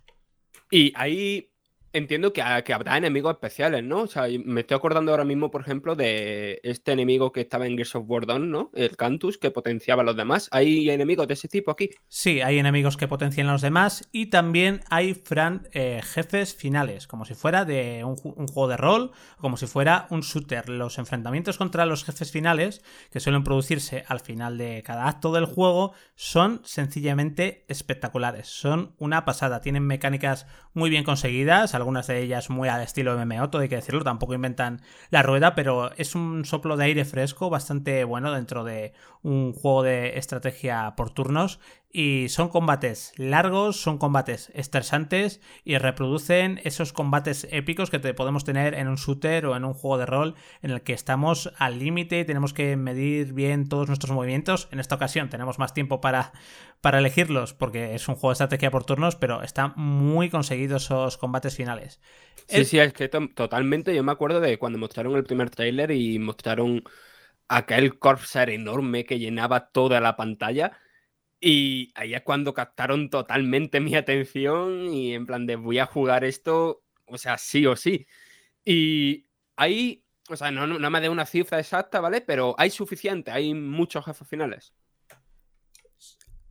Y 0.69 0.93
ahí 0.95 1.50
Entiendo 1.93 2.31
que, 2.31 2.41
que, 2.65 2.73
habrá 2.73 2.97
enemigos 2.97 3.33
especiales, 3.33 3.83
¿no? 3.83 4.03
O 4.03 4.07
sea, 4.07 4.27
me 4.45 4.61
estoy 4.61 4.77
acordando 4.77 5.11
ahora 5.11 5.25
mismo, 5.25 5.51
por 5.51 5.61
ejemplo, 5.61 5.95
de 5.95 6.59
este 6.63 6.93
enemigo 6.93 7.31
que 7.31 7.41
estaba 7.41 7.67
en 7.67 7.75
Gears 7.75 7.95
of 7.95 8.05
War 8.07 8.25
2, 8.25 8.39
¿no? 8.39 8.71
El 8.73 8.95
Cantus, 8.95 9.37
que 9.37 9.51
potenciaba 9.51 10.01
a 10.01 10.05
los 10.05 10.15
demás. 10.15 10.47
¿Hay 10.51 10.89
enemigos 10.89 11.27
de 11.27 11.33
ese 11.33 11.47
tipo 11.47 11.71
aquí? 11.71 11.89
Sí, 12.07 12.41
hay 12.41 12.59
enemigos 12.59 12.97
que 12.97 13.07
potencian 13.07 13.47
a 13.47 13.53
los 13.53 13.61
demás 13.61 14.07
y 14.11 14.27
también 14.27 14.81
hay, 14.89 15.13
Fran, 15.13 15.67
eh, 15.73 16.01
jefes 16.03 16.55
finales, 16.55 17.07
como 17.07 17.25
si 17.25 17.33
fuera 17.33 17.65
de 17.65 18.03
un, 18.03 18.15
juego 18.15 18.67
de 18.67 18.77
rol, 18.77 19.11
como 19.37 19.57
si 19.57 19.67
fuera 19.67 20.07
un 20.09 20.21
shooter. 20.21 20.69
Los 20.69 20.97
enfrentamientos 20.97 21.57
contra 21.57 21.85
los 21.85 22.03
jefes 22.03 22.31
finales, 22.31 22.83
que 23.11 23.19
suelen 23.19 23.43
producirse 23.43 24.03
al 24.07 24.19
final 24.19 24.57
de 24.57 24.83
cada 24.83 25.07
acto 25.07 25.31
del 25.33 25.45
juego, 25.45 25.93
son 26.15 26.61
sencillamente 26.63 27.65
espectaculares. 27.67 28.47
Son 28.47 28.95
una 28.97 29.25
pasada. 29.25 29.61
Tienen 29.61 29.85
mecánicas 29.85 30.47
muy 30.73 30.89
bien 30.89 31.03
conseguidas 31.03 31.75
algunas 31.75 32.07
de 32.07 32.21
ellas 32.21 32.49
muy 32.49 32.69
al 32.69 32.81
estilo 32.81 33.17
MMO, 33.17 33.49
todo 33.49 33.61
hay 33.61 33.69
que 33.69 33.75
decirlo, 33.75 34.03
tampoco 34.03 34.33
inventan 34.33 34.81
la 35.09 35.23
rueda, 35.23 35.55
pero 35.55 35.91
es 35.97 36.15
un 36.15 36.45
soplo 36.45 36.77
de 36.77 36.85
aire 36.85 37.05
fresco 37.05 37.49
bastante 37.49 38.03
bueno 38.03 38.31
dentro 38.31 38.63
de 38.63 38.93
un 39.21 39.53
juego 39.53 39.83
de 39.83 40.17
estrategia 40.17 40.93
por 40.95 41.09
turnos 41.09 41.59
y 41.93 42.29
son 42.29 42.49
combates 42.49 43.13
largos, 43.17 43.81
son 43.81 43.97
combates 43.97 44.51
estresantes 44.53 45.41
y 45.63 45.77
reproducen 45.77 46.61
esos 46.63 46.93
combates 46.93 47.47
épicos 47.51 47.89
que 47.89 47.99
te 47.99 48.13
podemos 48.13 48.43
tener 48.43 48.73
en 48.73 48.87
un 48.87 48.95
shooter 48.95 49.45
o 49.45 49.55
en 49.55 49.65
un 49.65 49.73
juego 49.73 49.97
de 49.97 50.05
rol 50.05 50.35
en 50.61 50.71
el 50.71 50.81
que 50.81 50.93
estamos 50.93 51.51
al 51.57 51.79
límite 51.79 52.19
y 52.19 52.25
tenemos 52.25 52.53
que 52.53 52.75
medir 52.77 53.33
bien 53.33 53.67
todos 53.67 53.87
nuestros 53.87 54.11
movimientos. 54.13 54.69
En 54.71 54.79
esta 54.79 54.95
ocasión 54.95 55.29
tenemos 55.29 55.59
más 55.59 55.73
tiempo 55.73 56.01
para, 56.01 56.31
para 56.79 56.99
elegirlos 56.99 57.53
porque 57.53 57.95
es 57.95 58.07
un 58.07 58.15
juego 58.15 58.29
de 58.29 58.33
estrategia 58.33 58.71
por 58.71 58.85
turnos, 58.85 59.15
pero 59.15 59.43
están 59.43 59.73
muy 59.75 60.29
conseguidos 60.29 60.85
esos 60.85 61.17
combates 61.17 61.55
finales. 61.55 61.99
Sí, 62.47 62.65
sí, 62.65 62.79
es 62.79 62.93
que 62.93 63.07
totalmente. 63.07 63.95
Yo 63.95 64.03
me 64.03 64.11
acuerdo 64.11 64.39
de 64.39 64.57
cuando 64.57 64.79
mostraron 64.79 65.15
el 65.15 65.23
primer 65.23 65.49
tráiler 65.49 65.91
y 65.91 66.19
mostraron 66.19 66.83
aquel 67.47 67.99
Corpser 67.99 68.49
enorme 68.49 69.05
que 69.05 69.19
llenaba 69.19 69.71
toda 69.71 69.99
la 69.99 70.15
pantalla 70.15 70.77
y 71.41 71.91
ahí 71.95 72.13
es 72.13 72.21
cuando 72.21 72.53
captaron 72.53 73.09
totalmente 73.09 73.79
mi 73.79 73.95
atención 73.95 74.93
y 74.93 75.15
en 75.15 75.25
plan 75.25 75.47
de 75.47 75.55
voy 75.55 75.79
a 75.79 75.87
jugar 75.87 76.23
esto, 76.23 76.83
o 77.07 77.17
sea, 77.17 77.39
sí 77.39 77.65
o 77.65 77.75
sí. 77.75 78.05
Y 78.63 79.25
ahí, 79.55 80.05
o 80.29 80.35
sea, 80.35 80.51
no, 80.51 80.67
no 80.67 80.89
me 80.91 81.01
dé 81.01 81.09
una 81.09 81.25
cifra 81.25 81.59
exacta, 81.59 81.99
¿vale? 81.99 82.21
Pero 82.21 82.53
hay 82.59 82.69
suficiente, 82.69 83.31
hay 83.31 83.55
muchos 83.55 84.05
jefes 84.05 84.27
finales. 84.27 84.73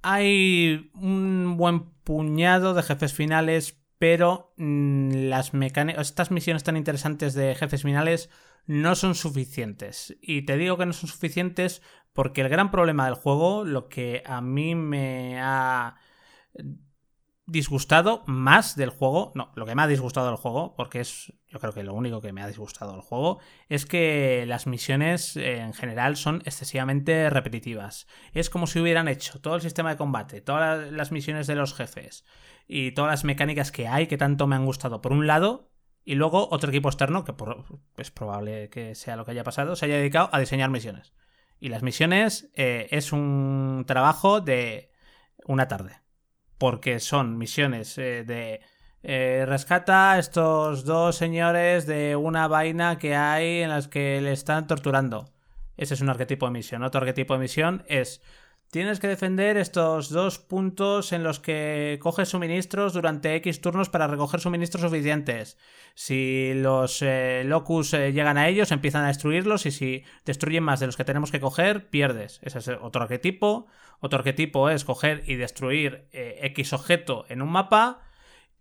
Hay 0.03 0.91
un 0.95 1.57
buen 1.57 1.93
puñado 2.03 2.75
de 2.75 2.83
jefes 2.83 3.15
finales, 3.15 3.79
pero 3.99 4.55
mm, 4.57 5.29
las 5.29 5.55
mecánicas, 5.55 6.09
estas 6.09 6.33
misiones 6.33 6.65
tan 6.65 6.77
interesantes 6.77 7.35
de 7.35 7.55
jefes 7.55 7.83
finales 7.83 8.29
no 8.67 8.95
son 8.95 9.15
suficientes. 9.15 10.17
Y 10.21 10.43
te 10.43 10.57
digo 10.57 10.77
que 10.79 10.87
no 10.87 10.93
son 10.93 11.09
suficientes 11.09 11.83
porque 12.13 12.41
el 12.41 12.49
gran 12.49 12.71
problema 12.71 13.07
del 13.07 13.15
juego, 13.15 13.65
lo 13.65 13.89
que 13.89 14.23
a 14.27 14.41
mí 14.41 14.75
me 14.75 15.41
ha 15.41 15.97
disgustado 17.47 18.23
más 18.27 18.77
del 18.77 18.91
juego, 18.91 19.33
no, 19.35 19.53
lo 19.57 19.67
que 19.67 19.75
me 19.75 19.83
ha 19.83 19.87
disgustado 19.87 20.29
del 20.29 20.37
juego, 20.37 20.75
porque 20.77 21.01
es 21.01 21.33
yo 21.51 21.59
creo 21.59 21.73
que 21.73 21.83
lo 21.83 21.95
único 21.95 22.21
que 22.21 22.33
me 22.33 22.43
ha 22.43 22.47
disgustado 22.47 22.93
del 22.93 23.01
juego, 23.01 23.41
es 23.69 23.85
que 23.87 24.45
las 24.47 24.69
misiones 24.69 25.37
en 25.37 25.75
general 25.75 26.17
son 26.17 26.43
excesivamente 26.45 27.29
repetitivas. 27.29 28.07
Es 28.33 28.51
como 28.51 28.69
si 28.69 28.79
hubieran 28.79 29.09
hecho 29.09 29.41
todo 29.41 29.57
el 29.57 29.61
sistema 29.61 29.91
de 29.91 29.97
combate, 29.97 30.41
todas 30.41 30.93
las 30.93 31.11
misiones 31.11 31.49
de 31.49 31.57
los 31.57 31.75
jefes 31.75 32.25
y 32.69 32.93
todas 32.93 33.11
las 33.11 33.25
mecánicas 33.25 33.73
que 33.73 33.89
hay 33.89 34.07
que 34.07 34.17
tanto 34.17 34.47
me 34.47 34.55
han 34.55 34.65
gustado 34.65 35.03
por 35.03 35.13
un 35.13 35.27
lado 35.27 35.73
y 36.05 36.15
luego 36.15 36.49
otro 36.51 36.71
equipo 36.71 36.89
externo, 36.89 37.25
que 37.25 37.35
es 37.97 38.11
probable 38.13 38.71
que 38.71 38.95
sea 38.95 39.17
lo 39.17 39.25
que 39.25 39.33
haya 39.33 39.45
pasado, 39.45 39.75
se 39.75 39.87
haya 39.87 39.97
dedicado 39.97 40.31
a 40.33 40.39
diseñar 40.39 40.71
misiones. 40.71 41.13
Y 41.61 41.69
las 41.69 41.83
misiones 41.83 42.51
eh, 42.55 42.89
es 42.91 43.13
un 43.13 43.85
trabajo 43.87 44.41
de 44.41 44.91
una 45.45 45.69
tarde. 45.69 46.01
Porque 46.59 46.99
son 47.01 47.39
misiones 47.39 47.97
eh, 47.99 48.25
de... 48.27 48.61
Eh, 49.03 49.45
rescata 49.47 50.13
a 50.13 50.19
estos 50.19 50.85
dos 50.85 51.17
señores 51.17 51.87
de 51.87 52.17
una 52.17 52.49
vaina 52.49 52.99
que 52.99 53.17
hay 53.17 53.63
en 53.63 53.71
las 53.71 53.89
que 53.89 54.21
le 54.21 54.33
están 54.33 54.67
torturando. 54.67 55.33
Ese 55.79 55.95
es 55.95 56.03
un 56.03 56.11
arquetipo 56.11 56.45
de 56.45 56.53
misión. 56.53 56.83
Otro 56.83 57.01
arquetipo 57.01 57.33
de 57.33 57.41
misión 57.41 57.83
es 57.89 58.21
Tienes 58.71 59.01
que 59.01 59.09
defender 59.09 59.57
estos 59.57 60.11
dos 60.11 60.39
puntos 60.39 61.13
en 61.13 61.25
los 61.25 61.41
que 61.41 61.99
coges 62.01 62.29
suministros 62.29 62.93
durante 62.93 63.35
X 63.35 63.61
turnos 63.61 63.89
para 63.89 64.07
recoger 64.07 64.39
suministros 64.39 64.83
suficientes. 64.83 65.59
Si 65.97 66.53
los 66.55 67.03
eh, 67.03 67.43
locus 67.45 67.95
eh, 67.95 68.13
llegan 68.13 68.39
a 68.39 68.47
ellos, 68.47 68.71
empiezan 68.71 69.03
a 69.03 69.09
destruirlos 69.09 69.67
y 69.67 69.73
si 69.73 70.05
destruyen 70.25 70.63
más 70.63 70.79
de 70.79 70.87
los 70.87 70.97
que 70.97 71.03
tenemos 71.03 71.33
que 71.33 71.41
coger, 71.41 71.91
pierdes. 71.91 72.39
Ese 72.45 72.61
es 72.61 72.69
otro 72.69 73.03
arquetipo. 73.03 73.67
Otro 73.99 74.21
arquetipo 74.21 74.71
es 74.71 74.85
coger 74.85 75.25
y 75.27 75.35
destruir 75.35 76.07
eh, 76.13 76.39
X 76.43 76.73
objeto 76.73 77.27
en 77.29 77.43
un 77.43 77.51
mapa. 77.51 78.05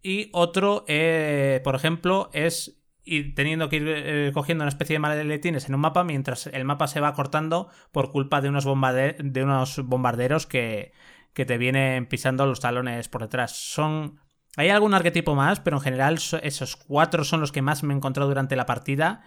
Y 0.01 0.29
otro, 0.31 0.85
por 0.85 1.75
ejemplo, 1.75 2.29
es 2.31 2.78
y 3.03 3.33
teniendo 3.33 3.69
que 3.69 3.77
ir 3.77 3.87
eh, 3.87 4.31
cogiendo 4.33 4.63
una 4.63 4.69
especie 4.69 4.95
de 4.95 4.99
maletines 4.99 5.67
en 5.67 5.75
un 5.75 5.81
mapa 5.81 6.03
mientras 6.03 6.47
el 6.47 6.65
mapa 6.65 6.87
se 6.87 6.99
va 6.99 7.13
cortando 7.13 7.69
por 7.91 8.11
culpa 8.11 8.41
de 8.41 8.49
unos, 8.49 8.65
de 8.65 9.43
unos 9.43 9.79
bombarderos 9.85 10.45
que, 10.45 10.91
que 11.33 11.45
te 11.45 11.57
vienen 11.57 12.05
pisando 12.05 12.45
los 12.45 12.59
talones 12.59 13.09
por 13.09 13.21
detrás. 13.21 13.55
Son 13.55 14.19
hay 14.57 14.69
algún 14.69 14.93
arquetipo 14.93 15.35
más, 15.35 15.59
pero 15.59 15.77
en 15.77 15.81
general 15.83 16.19
esos 16.43 16.75
cuatro 16.75 17.23
son 17.23 17.39
los 17.39 17.51
que 17.51 17.61
más 17.61 17.83
me 17.83 17.93
he 17.93 17.97
encontrado 17.97 18.29
durante 18.29 18.55
la 18.55 18.65
partida. 18.65 19.21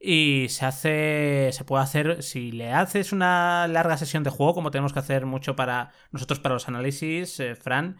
Y 0.00 0.46
se 0.50 0.64
hace. 0.64 1.50
Se 1.52 1.64
puede 1.64 1.82
hacer. 1.82 2.22
Si 2.22 2.52
le 2.52 2.72
haces 2.72 3.12
una 3.12 3.66
larga 3.68 3.96
sesión 3.96 4.22
de 4.22 4.30
juego, 4.30 4.54
como 4.54 4.70
tenemos 4.70 4.92
que 4.92 5.00
hacer 5.00 5.26
mucho 5.26 5.56
para 5.56 5.90
nosotros 6.12 6.38
para 6.38 6.54
los 6.54 6.68
análisis, 6.68 7.40
eh, 7.40 7.56
Fran, 7.56 7.98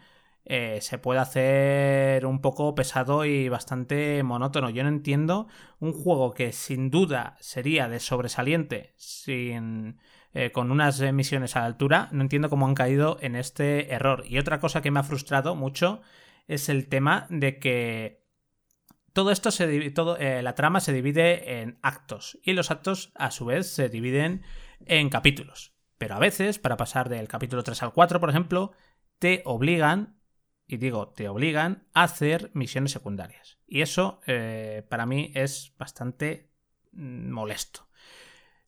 eh, 0.51 0.79
se 0.81 0.97
puede 0.97 1.19
hacer 1.19 2.25
un 2.25 2.41
poco 2.41 2.73
pesado 2.73 3.23
y 3.23 3.49
bastante 3.49 4.23
monótono. 4.23 4.71
Yo 4.71 4.81
no 4.81 4.89
entiendo 4.89 5.47
un 5.79 5.93
juego 5.93 6.33
que 6.33 6.53
sin 6.53 6.89
duda 6.89 7.37
sería 7.39 7.87
de 7.87 7.99
sobresaliente 7.99 8.95
sin, 8.97 9.99
eh, 10.33 10.51
con 10.51 10.71
unas 10.71 10.99
misiones 11.13 11.55
a 11.55 11.59
la 11.59 11.67
altura, 11.67 12.09
no 12.13 12.23
entiendo 12.23 12.49
cómo 12.49 12.65
han 12.65 12.73
caído 12.73 13.19
en 13.21 13.35
este 13.35 13.93
error. 13.93 14.23
Y 14.27 14.39
otra 14.39 14.59
cosa 14.59 14.81
que 14.81 14.89
me 14.89 14.99
ha 14.99 15.03
frustrado 15.03 15.53
mucho 15.53 16.01
es 16.47 16.67
el 16.67 16.87
tema 16.87 17.27
de 17.29 17.59
que 17.59 18.25
todo 19.13 19.29
esto 19.29 19.51
se 19.51 19.91
todo, 19.91 20.17
eh, 20.17 20.41
la 20.41 20.55
trama 20.55 20.79
se 20.79 20.93
divide 20.93 21.61
en 21.61 21.77
actos 21.83 22.39
y 22.41 22.53
los 22.53 22.71
actos 22.71 23.11
a 23.13 23.29
su 23.29 23.45
vez 23.45 23.67
se 23.67 23.87
dividen 23.87 24.41
en 24.87 25.09
capítulos. 25.09 25.75
Pero 25.99 26.15
a 26.15 26.19
veces, 26.19 26.57
para 26.57 26.75
pasar 26.75 27.07
del 27.07 27.27
capítulo 27.27 27.61
3 27.61 27.83
al 27.83 27.93
4, 27.93 28.19
por 28.19 28.31
ejemplo, 28.31 28.71
te 29.19 29.43
obligan 29.45 30.18
y 30.69 30.77
digo, 30.77 31.09
te 31.09 31.27
obligan 31.27 31.83
a 31.95 32.03
hacer 32.03 32.51
misiones 32.53 32.91
secundarias. 32.91 33.57
Y 33.67 33.81
eso 33.81 34.21
eh, 34.27 34.85
para 34.87 35.07
mí 35.07 35.31
es 35.33 35.73
bastante 35.79 36.51
mm, 36.91 37.31
molesto. 37.31 37.87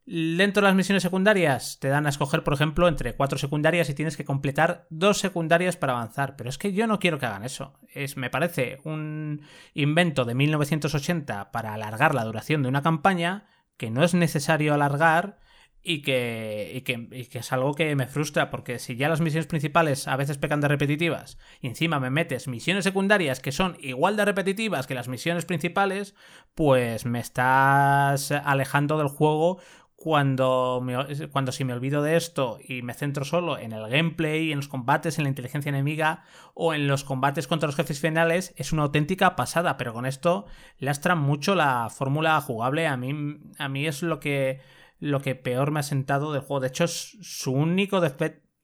Dentro 0.03 0.61
de 0.61 0.67
las 0.67 0.75
misiones 0.75 1.03
secundarias 1.03 1.77
te 1.79 1.89
dan 1.89 2.07
a 2.07 2.09
escoger, 2.09 2.43
por 2.43 2.55
ejemplo, 2.55 2.87
entre 2.87 3.15
cuatro 3.15 3.37
secundarias 3.37 3.87
y 3.87 3.93
tienes 3.93 4.17
que 4.17 4.25
completar 4.25 4.87
dos 4.89 5.19
secundarias 5.19 5.77
para 5.77 5.93
avanzar. 5.93 6.35
Pero 6.37 6.49
es 6.49 6.57
que 6.57 6.73
yo 6.73 6.87
no 6.87 6.97
quiero 6.97 7.19
que 7.19 7.27
hagan 7.27 7.45
eso. 7.45 7.79
Es, 7.93 8.17
me 8.17 8.31
parece 8.31 8.79
un 8.83 9.43
invento 9.75 10.25
de 10.25 10.33
1980 10.33 11.51
para 11.51 11.75
alargar 11.75 12.15
la 12.15 12.25
duración 12.25 12.63
de 12.63 12.69
una 12.69 12.81
campaña 12.81 13.45
que 13.77 13.91
no 13.91 14.03
es 14.03 14.15
necesario 14.15 14.73
alargar 14.73 15.39
y 15.83 16.01
que, 16.01 16.71
y 16.75 16.81
que, 16.81 17.07
y 17.11 17.25
que, 17.25 17.39
es 17.39 17.51
algo 17.51 17.73
que 17.73 17.95
me 17.95 18.07
frustra 18.07 18.49
porque 18.51 18.77
si 18.79 18.95
ya 18.95 19.09
las 19.09 19.21
misiones 19.21 19.47
principales 19.47 20.07
a 20.07 20.15
veces 20.15 20.37
pecan 20.37 20.61
de 20.61 20.67
repetitivas 20.67 21.37
y 21.59 21.67
encima 21.67 21.99
me 21.99 22.09
metes 22.11 22.47
misiones 22.47 22.83
secundarias 22.83 23.39
que 23.39 23.51
son 23.51 23.77
igual 23.81 24.15
de 24.15 24.25
repetitivas 24.25 24.85
que 24.85 24.93
las 24.93 25.07
misiones 25.07 25.45
principales, 25.45 26.15
pues 26.53 27.05
me 27.05 27.19
estás 27.19 28.31
alejando 28.31 28.97
del 28.97 29.07
juego 29.07 29.59
cuando, 30.01 30.83
cuando 31.31 31.51
si 31.51 31.63
me 31.63 31.73
olvido 31.73 32.01
de 32.01 32.15
esto 32.15 32.57
y 32.67 32.81
me 32.81 32.95
centro 32.95 33.23
solo 33.23 33.59
en 33.59 33.71
el 33.71 33.87
gameplay, 33.87 34.51
en 34.51 34.57
los 34.57 34.67
combates, 34.67 35.19
en 35.19 35.25
la 35.25 35.29
inteligencia 35.29 35.69
enemiga 35.69 36.23
o 36.55 36.73
en 36.73 36.87
los 36.87 37.03
combates 37.03 37.47
contra 37.47 37.67
los 37.67 37.75
jefes 37.75 37.99
finales, 37.99 38.51
es 38.57 38.71
una 38.71 38.81
auténtica 38.81 39.35
pasada, 39.35 39.77
pero 39.77 39.93
con 39.93 40.07
esto 40.07 40.47
lastra 40.79 41.13
mucho 41.13 41.53
la 41.53 41.87
fórmula 41.91 42.41
jugable. 42.41 42.87
A 42.87 42.97
mí, 42.97 43.37
a 43.59 43.69
mí 43.69 43.85
es 43.85 44.01
lo 44.01 44.19
que, 44.19 44.59
lo 45.01 45.19
que 45.19 45.35
peor 45.35 45.71
me 45.71 45.81
ha 45.81 45.83
sentado 45.83 46.31
del 46.31 46.41
juego. 46.41 46.61
De 46.61 46.67
hecho, 46.67 46.85
es 46.85 47.17
su 47.21 47.51
único, 47.51 48.01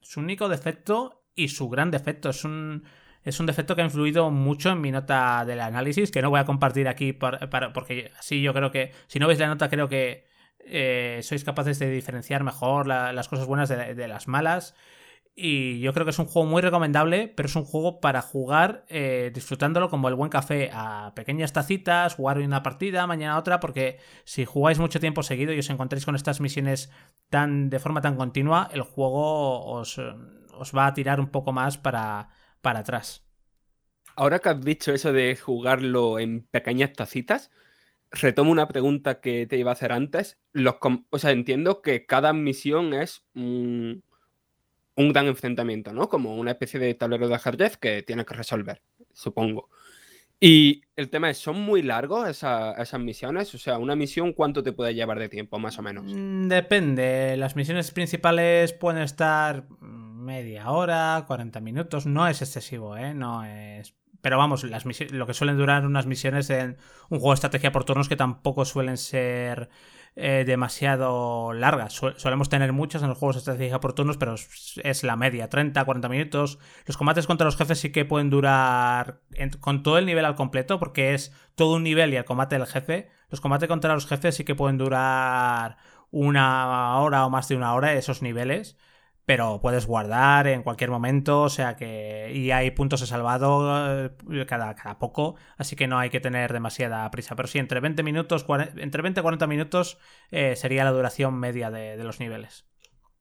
su 0.00 0.20
único 0.20 0.48
defecto 0.48 1.24
y 1.34 1.48
su 1.48 1.68
gran 1.68 1.90
defecto. 1.90 2.30
Es 2.30 2.44
un, 2.44 2.84
es 3.24 3.40
un 3.40 3.46
defecto 3.46 3.74
que 3.74 3.82
ha 3.82 3.84
influido 3.84 4.30
mucho 4.30 4.70
en 4.70 4.80
mi 4.80 4.92
nota 4.92 5.44
del 5.44 5.60
análisis, 5.60 6.12
que 6.12 6.22
no 6.22 6.30
voy 6.30 6.38
a 6.38 6.44
compartir 6.44 6.86
aquí 6.88 7.12
porque 7.12 8.12
así 8.16 8.40
yo 8.40 8.54
creo 8.54 8.70
que, 8.70 8.92
si 9.08 9.18
no 9.18 9.26
veis 9.26 9.40
la 9.40 9.48
nota, 9.48 9.68
creo 9.68 9.88
que 9.88 10.26
eh, 10.60 11.20
sois 11.22 11.42
capaces 11.42 11.80
de 11.80 11.90
diferenciar 11.90 12.44
mejor 12.44 12.86
las 12.86 13.28
cosas 13.28 13.46
buenas 13.46 13.68
de, 13.68 14.08
las 14.08 14.28
malas. 14.28 14.76
Y 15.40 15.78
yo 15.78 15.92
creo 15.92 16.04
que 16.04 16.10
es 16.10 16.18
un 16.18 16.26
juego 16.26 16.48
muy 16.48 16.60
recomendable, 16.62 17.28
pero 17.28 17.46
es 17.46 17.54
un 17.54 17.64
juego 17.64 18.00
para 18.00 18.22
jugar 18.22 18.84
eh, 18.88 19.30
disfrutándolo 19.32 19.88
como 19.88 20.08
el 20.08 20.16
buen 20.16 20.30
café 20.30 20.68
a 20.72 21.12
pequeñas 21.14 21.52
tacitas, 21.52 22.16
jugar 22.16 22.38
una 22.38 22.64
partida, 22.64 23.06
mañana 23.06 23.38
otra, 23.38 23.60
porque 23.60 24.00
si 24.24 24.44
jugáis 24.44 24.80
mucho 24.80 24.98
tiempo 24.98 25.22
seguido 25.22 25.52
y 25.52 25.60
os 25.60 25.70
encontráis 25.70 26.04
con 26.04 26.16
estas 26.16 26.40
misiones 26.40 26.90
tan 27.30 27.70
de 27.70 27.78
forma 27.78 28.00
tan 28.00 28.16
continua, 28.16 28.68
el 28.72 28.82
juego 28.82 29.64
os, 29.64 30.00
os 30.54 30.76
va 30.76 30.86
a 30.86 30.94
tirar 30.94 31.20
un 31.20 31.28
poco 31.28 31.52
más 31.52 31.78
para, 31.78 32.30
para 32.60 32.80
atrás. 32.80 33.24
Ahora 34.16 34.40
que 34.40 34.48
has 34.48 34.60
dicho 34.60 34.92
eso 34.92 35.12
de 35.12 35.36
jugarlo 35.36 36.18
en 36.18 36.48
pequeñas 36.50 36.94
tacitas, 36.94 37.52
retomo 38.10 38.50
una 38.50 38.66
pregunta 38.66 39.20
que 39.20 39.46
te 39.46 39.56
iba 39.56 39.70
a 39.70 39.74
hacer 39.74 39.92
antes. 39.92 40.40
Los 40.50 40.74
o 41.10 41.18
sea, 41.20 41.30
entiendo 41.30 41.80
que 41.80 42.06
cada 42.06 42.32
misión 42.32 42.92
es 42.92 43.24
un, 43.36 44.02
gran 45.06 45.26
enfrentamiento, 45.26 45.92
¿no? 45.92 46.08
Como 46.08 46.34
una 46.34 46.50
especie 46.50 46.80
de 46.80 46.94
tablero 46.94 47.28
de 47.28 47.34
ajedrez 47.36 47.76
que 47.76 48.02
tienes 48.02 48.26
que 48.26 48.34
resolver, 48.34 48.82
supongo. 49.12 49.68
Y 50.40 50.82
el 50.96 51.10
tema 51.10 51.30
es, 51.30 51.38
¿son 51.38 51.60
muy 51.60 51.82
largos 51.82 52.28
esas 52.28 53.00
misiones? 53.00 53.54
O 53.54 53.58
sea, 53.58 53.78
una 53.78 53.96
misión, 53.96 54.32
¿cuánto 54.32 54.62
te 54.62 54.72
puede 54.72 54.94
llevar 54.94 55.18
de 55.18 55.28
tiempo, 55.28 55.58
más 55.58 55.78
o 55.78 55.82
menos? 55.82 56.04
Mm, 56.06 56.48
depende. 56.48 57.36
Las 57.36 57.56
misiones 57.56 57.90
principales 57.90 58.72
pueden 58.72 59.02
estar 59.02 59.66
media 59.80 60.70
hora, 60.70 61.24
40 61.26 61.60
minutos. 61.60 62.06
No 62.06 62.28
es 62.28 62.40
excesivo, 62.42 62.96
¿eh? 62.96 63.14
No 63.14 63.44
es 63.44 63.94
pero 64.20 64.36
vamos, 64.36 64.64
lo 64.64 65.26
que 65.26 65.34
suelen 65.34 65.56
durar 65.56 65.86
unas 65.86 66.06
misiones 66.06 66.50
en 66.50 66.76
un 67.08 67.18
juego 67.18 67.30
de 67.30 67.34
estrategia 67.34 67.72
por 67.72 67.84
turnos 67.84 68.08
que 68.08 68.16
tampoco 68.16 68.64
suelen 68.64 68.96
ser 68.96 69.68
eh, 70.20 70.42
demasiado 70.44 71.52
largas. 71.52 71.92
solemos 71.92 72.48
tener 72.48 72.72
muchas 72.72 73.02
en 73.02 73.08
los 73.08 73.18
juegos 73.18 73.36
de 73.36 73.38
estrategia 73.38 73.78
por 73.78 73.92
turnos, 73.92 74.16
pero 74.16 74.34
es, 74.34 75.04
la 75.04 75.14
media, 75.14 75.48
30, 75.48 75.84
40 75.84 76.08
minutos. 76.08 76.58
Los 76.86 76.96
combates 76.96 77.28
contra 77.28 77.44
los 77.44 77.56
jefes 77.56 77.78
sí 77.78 77.92
que 77.92 78.04
pueden 78.04 78.28
durar 78.28 79.20
con 79.60 79.84
todo 79.84 79.96
el 79.96 80.06
nivel 80.06 80.24
al 80.24 80.34
completo, 80.34 80.80
porque 80.80 81.14
es 81.14 81.32
todo 81.54 81.76
un 81.76 81.84
nivel 81.84 82.12
y 82.12 82.16
el 82.16 82.24
combate 82.24 82.58
del 82.58 82.66
jefe. 82.66 83.10
Los 83.30 83.40
combates 83.40 83.68
contra 83.68 83.94
los 83.94 84.08
jefes 84.08 84.34
sí 84.34 84.44
que 84.44 84.56
pueden 84.56 84.76
durar 84.76 85.76
una 86.10 86.98
hora 86.98 87.24
o 87.24 87.30
más 87.30 87.46
de 87.46 87.54
una 87.54 87.72
hora 87.74 87.92
esos 87.92 88.20
niveles 88.20 88.76
pero 89.28 89.60
puedes 89.60 89.84
guardar 89.84 90.46
en 90.46 90.62
cualquier 90.62 90.88
momento, 90.88 91.42
o 91.42 91.50
sea 91.50 91.76
que... 91.76 92.32
Y 92.34 92.50
hay 92.50 92.70
puntos 92.70 93.02
de 93.02 93.06
salvado 93.06 94.06
eh, 94.06 94.46
cada, 94.46 94.74
cada 94.74 94.98
poco, 94.98 95.36
así 95.58 95.76
que 95.76 95.86
no 95.86 95.98
hay 95.98 96.08
que 96.08 96.18
tener 96.18 96.50
demasiada 96.50 97.10
prisa. 97.10 97.36
Pero 97.36 97.46
sí, 97.46 97.58
entre 97.58 97.80
20 97.80 98.02
minutos, 98.02 98.46
entre 98.76 99.02
20 99.02 99.20
y 99.20 99.22
40 99.22 99.46
minutos 99.46 99.98
eh, 100.30 100.56
sería 100.56 100.82
la 100.82 100.92
duración 100.92 101.38
media 101.38 101.70
de, 101.70 102.02
los 102.02 102.20
niveles, 102.20 102.64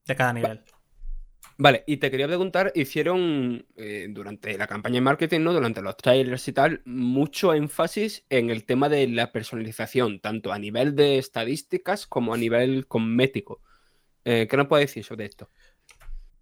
de 0.06 0.16
cada 0.16 0.32
nivel. 0.32 0.64
Vale, 1.58 1.84
y 1.86 1.98
te 1.98 2.10
quería 2.10 2.28
preguntar, 2.28 2.72
hicieron 2.74 3.65
eh, 3.76 4.08
durante 4.10 4.58
la 4.58 4.67
campaña 4.67 4.96
de 4.96 5.02
marketing, 5.02 5.41
¿no? 5.41 5.52
Durante 5.52 5.82
los 5.82 5.98
trailers 5.98 6.48
y 6.48 6.54
tal, 6.54 6.84
mucho 6.86 7.54
énfasis 7.54 8.26
en 8.30 8.50
el 8.50 8.63
tema 8.63 8.88
de 8.88 9.10
la 9.10 9.34
personalización, 9.34 10.22
tanto 10.22 10.54
a 10.54 10.58
nivel 10.58 10.96
de 10.96 11.17
estadísticas 11.17 12.08
como 12.08 12.34
a 12.34 12.38
nivel 12.38 12.88
cosmético. 12.88 13.62
¿Qué 14.24 14.58
nos 14.58 14.67
puede 14.67 14.84
decir 14.84 15.06
sobre 15.06 15.24
esto? 15.24 15.50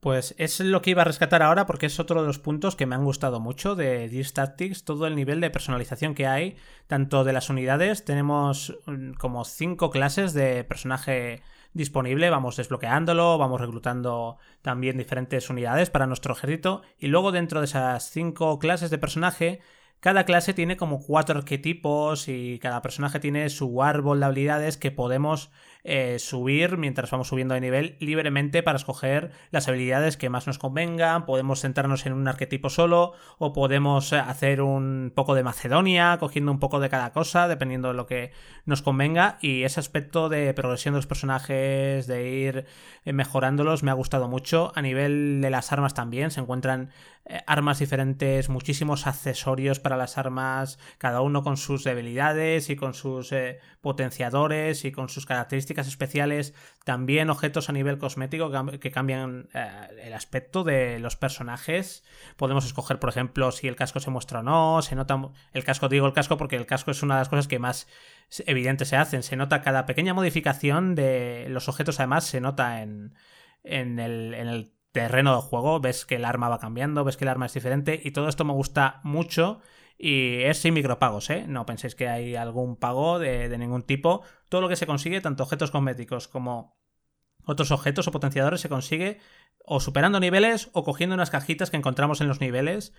Pues 0.05 0.35
es 0.37 0.59
lo 0.59 0.83
que 0.83 0.91
iba 0.91 1.01
a 1.01 1.05
rescatar 1.05 1.41
ahora 1.41 1.65
porque 1.65 1.87
es 1.87 1.99
otro 1.99 2.21
de 2.21 2.27
los 2.27 2.37
puntos 2.37 2.75
que 2.75 2.85
me 2.85 2.93
han 2.93 3.03
gustado 3.03 3.39
mucho 3.39 3.73
de 3.73 4.07
Gears 4.07 4.33
Tactics, 4.33 4.83
todo 4.83 5.07
el 5.07 5.15
nivel 5.15 5.41
de 5.41 5.49
personalización 5.49 6.13
que 6.13 6.27
hay, 6.27 6.57
tanto 6.85 7.23
de 7.23 7.33
las 7.33 7.49
unidades, 7.49 8.05
tenemos 8.05 8.77
mm, 8.85 9.13
como 9.13 9.43
cinco 9.45 9.89
clases 9.89 10.33
de 10.33 10.63
personaje 10.63 11.41
disponible, 11.73 12.29
vamos 12.29 12.55
desbloqueándolo, 12.55 13.39
vamos 13.39 13.59
reclutando 13.59 14.37
también 14.61 14.95
diferentes 14.99 15.49
unidades 15.49 15.89
para 15.89 16.05
nuestro 16.05 16.33
ejército 16.33 16.83
y 16.99 17.07
luego 17.07 17.31
dentro 17.31 17.61
de 17.61 17.65
esas 17.65 18.11
cinco 18.11 18.59
clases 18.59 18.91
de 18.91 18.99
personaje 18.99 19.61
cada 20.05 20.25
clase 20.25 20.53
tiene 20.53 20.77
como 20.77 20.99
cuatro 20.99 21.39
arquetipos 21.39 22.27
y 22.27 22.59
cada 22.59 22.83
personaje 22.83 23.19
tiene 23.19 23.49
su 23.49 23.81
árbol 23.81 24.19
de 24.19 24.27
habilidades 24.27 24.77
que 24.77 24.91
podemos 24.91 25.49
eh, 25.87 26.17
subir 26.17 26.79
mientras 26.79 27.11
vamos 27.11 27.27
subiendo 27.27 27.53
de 27.53 27.61
nivel 27.61 27.95
libremente 27.99 28.63
para 28.63 28.77
escoger 28.77 29.29
las 29.51 29.67
habilidades 29.67 30.17
que 30.17 30.31
más 30.31 30.47
nos 30.47 30.57
convengan. 30.57 31.27
Podemos 31.27 31.61
centrarnos 31.61 32.07
en 32.07 32.13
un 32.13 32.27
arquetipo 32.27 32.71
solo 32.71 33.13
o 33.37 33.53
podemos 33.53 34.11
eh, 34.11 34.17
hacer 34.17 34.63
un 34.63 35.13
poco 35.13 35.35
de 35.35 35.43
Macedonia, 35.43 36.17
cogiendo 36.19 36.51
un 36.51 36.57
poco 36.57 36.79
de 36.79 36.89
cada 36.89 37.13
cosa, 37.13 37.47
dependiendo 37.47 37.89
de 37.89 37.93
lo 37.93 38.07
que 38.07 38.31
nos 38.65 38.81
convenga. 38.81 39.37
Y 39.41 39.61
ese 39.61 39.79
aspecto 39.79 40.27
de 40.27 40.55
progresión 40.55 40.95
de 40.95 40.97
los 40.97 41.05
personajes, 41.05 42.07
de 42.07 42.29
ir 42.31 42.65
eh, 43.05 43.13
mejorándolos, 43.13 43.83
me 43.83 43.91
ha 43.91 43.93
gustado 43.93 44.27
mucho. 44.27 44.71
A 44.73 44.81
nivel 44.81 45.39
de 45.39 45.51
las 45.51 45.71
armas 45.71 45.93
también 45.93 46.31
se 46.31 46.39
encuentran 46.39 46.89
armas 47.47 47.79
diferentes, 47.79 48.49
muchísimos 48.49 49.07
accesorios 49.07 49.79
para 49.79 49.97
las 49.97 50.19
armas, 50.19 50.77
cada 50.99 51.21
uno 51.21 51.41
con 51.41 51.57
sus 51.57 51.83
debilidades 51.83 52.69
y 52.69 52.75
con 52.75 52.93
sus 52.93 53.33
potenciadores 53.81 54.85
y 54.85 54.91
con 54.91 55.09
sus 55.09 55.25
características 55.25 55.74
especiales, 55.81 56.53
también 56.83 57.29
objetos 57.29 57.69
a 57.69 57.73
nivel 57.73 57.97
cosmético 57.97 58.51
que 58.79 58.91
cambian 58.91 59.49
eh, 59.53 59.69
el 60.03 60.13
aspecto 60.13 60.63
de 60.63 60.99
los 60.99 61.15
personajes. 61.15 62.03
Podemos 62.37 62.65
escoger, 62.65 62.99
por 62.99 63.09
ejemplo, 63.09 63.51
si 63.51 63.67
el 63.67 63.75
casco 63.75 63.99
se 63.99 64.09
muestra 64.09 64.39
o 64.39 64.43
no, 64.43 64.81
se 64.81 64.95
nota 64.95 65.19
el 65.53 65.63
casco, 65.63 65.89
digo 65.89 66.07
el 66.07 66.13
casco 66.13 66.37
porque 66.37 66.55
el 66.55 66.65
casco 66.65 66.91
es 66.91 67.03
una 67.03 67.15
de 67.15 67.21
las 67.21 67.29
cosas 67.29 67.47
que 67.47 67.59
más 67.59 67.87
evidentes 68.45 68.87
se 68.87 68.97
hacen, 68.97 69.23
se 69.23 69.35
nota 69.35 69.61
cada 69.61 69.85
pequeña 69.85 70.13
modificación 70.13 70.95
de 70.95 71.47
los 71.49 71.69
objetos, 71.69 71.99
además 71.99 72.25
se 72.25 72.41
nota 72.41 72.81
en, 72.81 73.13
en 73.63 73.99
el, 73.99 74.33
en 74.33 74.47
el 74.47 74.71
terreno 74.91 75.35
de 75.35 75.41
juego, 75.41 75.79
ves 75.79 76.05
que 76.05 76.15
el 76.15 76.25
arma 76.25 76.49
va 76.49 76.59
cambiando, 76.59 77.03
ves 77.03 77.17
que 77.17 77.25
el 77.25 77.29
arma 77.29 77.47
es 77.47 77.53
diferente 77.53 77.99
y 78.03 78.11
todo 78.11 78.29
esto 78.29 78.45
me 78.45 78.53
gusta 78.53 79.01
mucho 79.03 79.61
y 79.97 80.43
es 80.43 80.57
sin 80.57 80.73
micropagos, 80.73 81.29
¿eh? 81.29 81.45
No 81.47 81.65
penséis 81.65 81.95
que 81.95 82.07
hay 82.07 82.35
algún 82.35 82.75
pago 82.75 83.19
de, 83.19 83.55
ningún 83.57 83.83
tipo. 83.83 84.23
Todo 84.49 84.61
lo 84.61 84.69
que 84.69 84.75
se 84.75 84.87
consigue, 84.87 85.21
tanto 85.21 85.43
objetos 85.43 85.71
cosméticos 85.71 86.27
como 86.27 86.77
otros 87.45 87.71
objetos 87.71 88.07
o 88.07 88.11
potenciadores, 88.11 88.61
se 88.61 88.69
consigue 88.69 89.19
o 89.63 89.79
superando 89.79 90.19
niveles 90.19 90.69
o 90.73 90.83
cogiendo 90.83 91.13
unas 91.13 91.29
cajitas 91.29 91.69
que 91.69 91.77
encontramos 91.77 92.19
en 92.21 92.27
los 92.27 92.41
niveles 92.41 92.93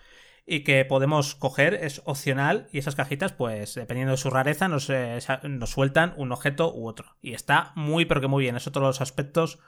y 0.46 0.62
que 0.62 0.84
podemos 0.84 1.34
coger, 1.34 1.74
es 1.74 2.00
opcional 2.04 2.68
y 2.72 2.78
esas 2.78 2.94
cajitas, 2.94 3.32
pues 3.32 3.74
dependiendo 3.74 4.12
de 4.12 4.16
su 4.16 4.30
rareza, 4.30 4.68
nos, 4.68 4.88
eh, 4.88 5.18
nos 5.42 5.70
sueltan 5.70 6.14
un 6.16 6.32
objeto 6.32 6.72
u 6.72 6.86
otro. 6.86 7.16
Y 7.20 7.34
está 7.34 7.72
muy, 7.74 8.06
pero 8.06 8.20
que 8.20 8.28
muy 8.28 8.44
bien. 8.44 8.56
Es 8.56 8.66
otro 8.66 8.82
de 8.82 8.88
los 8.88 9.00
aspectos 9.00 9.58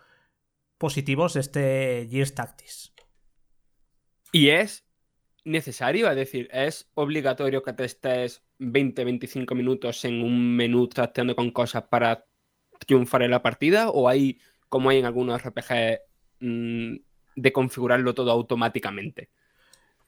positivos 0.79 1.35
de 1.35 1.41
este 1.41 2.09
Gears 2.11 2.35
Tactics. 2.35 2.95
Y 4.33 4.51
es 4.51 4.88
necesario, 5.49 6.09
es 6.11 6.17
decir, 6.17 6.49
es 6.53 6.91
obligatorio 6.95 7.63
que 7.63 7.73
te 7.73 7.85
estés 7.85 8.45
20-25 8.59 9.55
minutos 9.55 10.05
en 10.05 10.23
un 10.23 10.57
menú 10.57 10.89
trasteando 10.89 11.35
con 11.35 11.51
cosas 11.51 11.85
para 11.85 12.25
triunfar 12.87 13.23
en 13.23 13.31
la 13.31 13.43
partida 13.43 13.91
o 13.91 14.09
hay, 14.09 14.41
como 14.69 14.91
hay 14.91 14.99
en 14.99 15.07
algunos 15.07 15.43
RPG, 15.43 16.01
mm, 16.41 16.97
de 17.37 17.53
configurarlo 17.53 18.15
todo 18.15 18.31
automáticamente. 18.31 19.31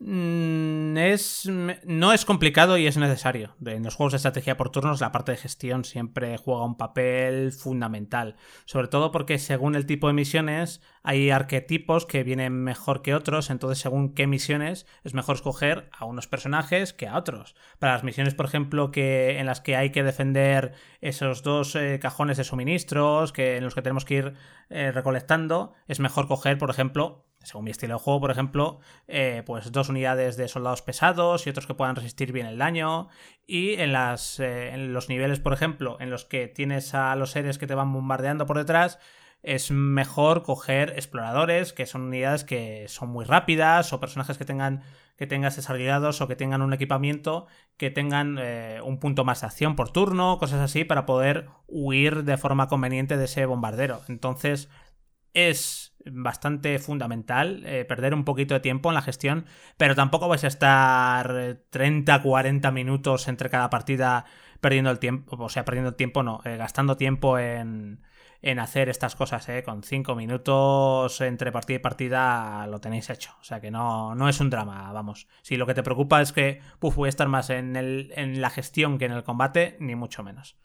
Mm, 0.02 0.96
es, 0.96 1.46
no 1.84 2.14
es 2.14 2.24
complicado 2.24 2.78
y 2.78 2.86
es 2.86 2.96
necesario. 2.96 3.54
En 3.66 3.82
los 3.82 3.96
juegos 3.96 4.12
de 4.12 4.16
estrategia 4.16 4.56
por 4.56 4.70
turnos 4.70 5.02
la 5.02 5.12
parte 5.12 5.32
de 5.32 5.38
gestión 5.38 5.84
siempre 5.84 6.38
juega 6.38 6.64
un 6.64 6.78
papel 6.78 7.52
fundamental. 7.52 8.36
Sobre 8.64 8.88
todo 8.88 9.12
porque 9.12 9.38
según 9.38 9.74
el 9.74 9.84
tipo 9.84 10.06
de 10.06 10.14
misiones 10.14 10.80
hay 11.02 11.30
arquetipos 11.30 12.06
que 12.06 12.24
vienen 12.24 12.54
mejor 12.54 13.02
que 13.02 13.14
otros. 13.14 13.50
Entonces 13.50 13.78
según 13.78 14.14
qué 14.14 14.26
misiones 14.26 14.86
es 15.04 15.12
mejor 15.12 15.36
escoger 15.36 15.90
a 15.92 16.06
unos 16.06 16.26
personajes 16.26 16.94
que 16.94 17.06
a 17.06 17.18
otros. 17.18 17.54
Para 17.78 17.92
las 17.92 18.04
misiones, 18.04 18.34
por 18.34 18.46
ejemplo, 18.46 18.92
que 18.92 19.38
en 19.38 19.44
las 19.44 19.60
que 19.60 19.76
hay 19.76 19.90
que 19.90 20.02
defender 20.02 20.72
esos 21.02 21.42
dos 21.42 21.76
eh, 21.76 21.98
cajones 22.00 22.38
de 22.38 22.44
suministros 22.44 23.32
que, 23.32 23.58
en 23.58 23.64
los 23.64 23.74
que 23.74 23.82
tenemos 23.82 24.06
que 24.06 24.14
ir 24.14 24.34
eh, 24.70 24.92
recolectando, 24.92 25.74
es 25.88 26.00
mejor 26.00 26.26
coger, 26.26 26.56
por 26.56 26.70
ejemplo, 26.70 27.26
según 27.42 27.64
mi 27.64 27.70
estilo 27.70 27.94
de 27.94 28.00
juego, 28.00 28.20
por 28.20 28.30
ejemplo, 28.30 28.80
eh, 29.08 29.42
pues 29.46 29.72
dos 29.72 29.88
unidades 29.88 30.36
de 30.36 30.48
soldados 30.48 30.82
pesados 30.82 31.46
y 31.46 31.50
otros 31.50 31.66
que 31.66 31.74
puedan 31.74 31.96
resistir 31.96 32.32
bien 32.32 32.46
el 32.46 32.58
daño. 32.58 33.08
Y 33.46 33.74
en, 33.74 33.92
las, 33.92 34.38
eh, 34.40 34.74
los 34.76 35.08
niveles, 35.08 35.40
por 35.40 35.52
ejemplo, 35.52 35.96
en 36.00 36.10
los 36.10 36.24
que 36.24 36.48
tienes 36.48 36.94
a 36.94 37.14
los 37.16 37.30
seres 37.30 37.58
que 37.58 37.66
te 37.66 37.74
van 37.74 37.92
bombardeando 37.92 38.46
por 38.46 38.58
detrás, 38.58 38.98
es 39.42 39.70
mejor 39.70 40.42
coger 40.42 40.90
exploradores, 40.90 41.72
que 41.72 41.86
son 41.86 42.02
unidades 42.02 42.44
que 42.44 42.86
son 42.88 43.08
muy 43.08 43.24
rápidas, 43.24 43.92
o 43.92 44.00
personajes 44.00 44.36
que 44.36 44.44
tengan 44.44 44.82
que 45.20 45.26
tengas 45.26 45.54
desarrollados 45.56 46.22
o 46.22 46.28
que 46.28 46.34
tengan 46.34 46.62
un 46.62 46.72
equipamiento 46.72 47.46
que 47.76 47.90
tengan 47.90 48.38
eh, 48.40 48.80
un 48.82 48.98
punto 48.98 49.22
más 49.22 49.42
de 49.42 49.48
acción 49.48 49.76
por 49.76 49.92
turno, 49.92 50.38
cosas 50.38 50.60
así, 50.60 50.84
para 50.84 51.04
poder 51.04 51.48
huir 51.66 52.24
de 52.24 52.38
forma 52.38 52.68
conveniente 52.68 53.18
de 53.18 53.26
ese 53.26 53.44
bombardero. 53.44 54.00
Entonces, 54.08 54.70
es 55.34 55.89
bastante 56.06 56.78
fundamental 56.78 57.62
eh, 57.66 57.84
perder 57.84 58.14
un 58.14 58.24
poquito 58.24 58.54
de 58.54 58.60
tiempo 58.60 58.88
en 58.90 58.94
la 58.94 59.02
gestión, 59.02 59.46
pero 59.76 59.94
tampoco 59.94 60.28
vais 60.28 60.44
a 60.44 60.48
estar 60.48 61.58
30, 61.70 62.22
40 62.22 62.70
minutos 62.70 63.28
entre 63.28 63.50
cada 63.50 63.70
partida 63.70 64.24
perdiendo 64.60 64.90
el 64.90 64.98
tiempo, 64.98 65.36
o 65.36 65.48
sea, 65.48 65.64
perdiendo 65.64 65.90
el 65.90 65.96
tiempo 65.96 66.22
no, 66.22 66.40
eh, 66.44 66.56
gastando 66.56 66.96
tiempo 66.96 67.38
en, 67.38 68.02
en 68.42 68.58
hacer 68.58 68.88
estas 68.88 69.16
cosas, 69.16 69.48
¿eh? 69.48 69.62
Con 69.62 69.82
5 69.82 70.14
minutos 70.14 71.20
entre 71.20 71.52
partida 71.52 71.76
y 71.76 71.80
partida 71.80 72.66
lo 72.66 72.80
tenéis 72.80 73.10
hecho. 73.10 73.34
O 73.40 73.44
sea 73.44 73.60
que 73.60 73.70
no, 73.70 74.14
no 74.14 74.28
es 74.28 74.40
un 74.40 74.50
drama, 74.50 74.92
vamos. 74.92 75.28
Si 75.42 75.56
lo 75.56 75.66
que 75.66 75.74
te 75.74 75.82
preocupa 75.82 76.20
es 76.20 76.32
que 76.32 76.60
voy 76.80 77.06
a 77.06 77.08
estar 77.08 77.28
más 77.28 77.50
en, 77.50 77.76
el, 77.76 78.12
en 78.16 78.40
la 78.40 78.50
gestión 78.50 78.98
que 78.98 79.04
en 79.06 79.12
el 79.12 79.24
combate, 79.24 79.76
ni 79.80 79.94
mucho 79.94 80.22
menos. 80.22 80.56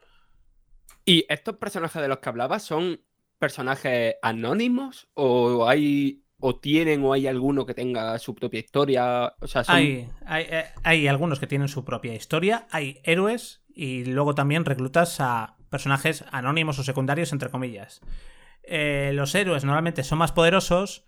¿Y 1.06 1.26
estos 1.30 1.58
personajes 1.58 2.02
de 2.02 2.08
los 2.08 2.20
que 2.20 2.30
hablabas 2.30 2.64
son 2.64 3.02
personajes 3.38 4.16
anónimos 4.22 5.08
o 5.14 5.68
hay 5.68 6.24
o 6.40 6.58
tienen 6.58 7.04
o 7.04 7.14
hay 7.14 7.28
alguno 7.28 7.66
que 7.66 7.74
tenga 7.74 8.18
su 8.20 8.36
propia 8.36 8.60
historia? 8.60 9.34
O 9.40 9.48
sea, 9.48 9.64
hay, 9.68 10.10
eh, 10.30 10.66
hay, 10.84 11.08
algunos 11.08 11.40
que 11.40 11.48
tienen 11.48 11.68
su 11.68 11.86
propia 11.86 12.14
historia, 12.14 12.68
hay 12.72 13.00
héroes 13.04 13.64
y 13.74 14.06
luego 14.06 14.36
también 14.36 14.66
reclutas 14.66 15.20
a 15.20 15.58
personajes 15.70 16.24
anónimos 16.32 16.80
o 16.80 16.84
secundarios, 16.84 17.34
entre 17.34 17.50
comillas. 17.50 18.02
Eh, 18.64 19.12
los 19.14 19.36
héroes 19.36 19.64
normalmente 19.64 20.04
son 20.04 20.20
más 20.20 20.32
poderosos, 20.32 21.06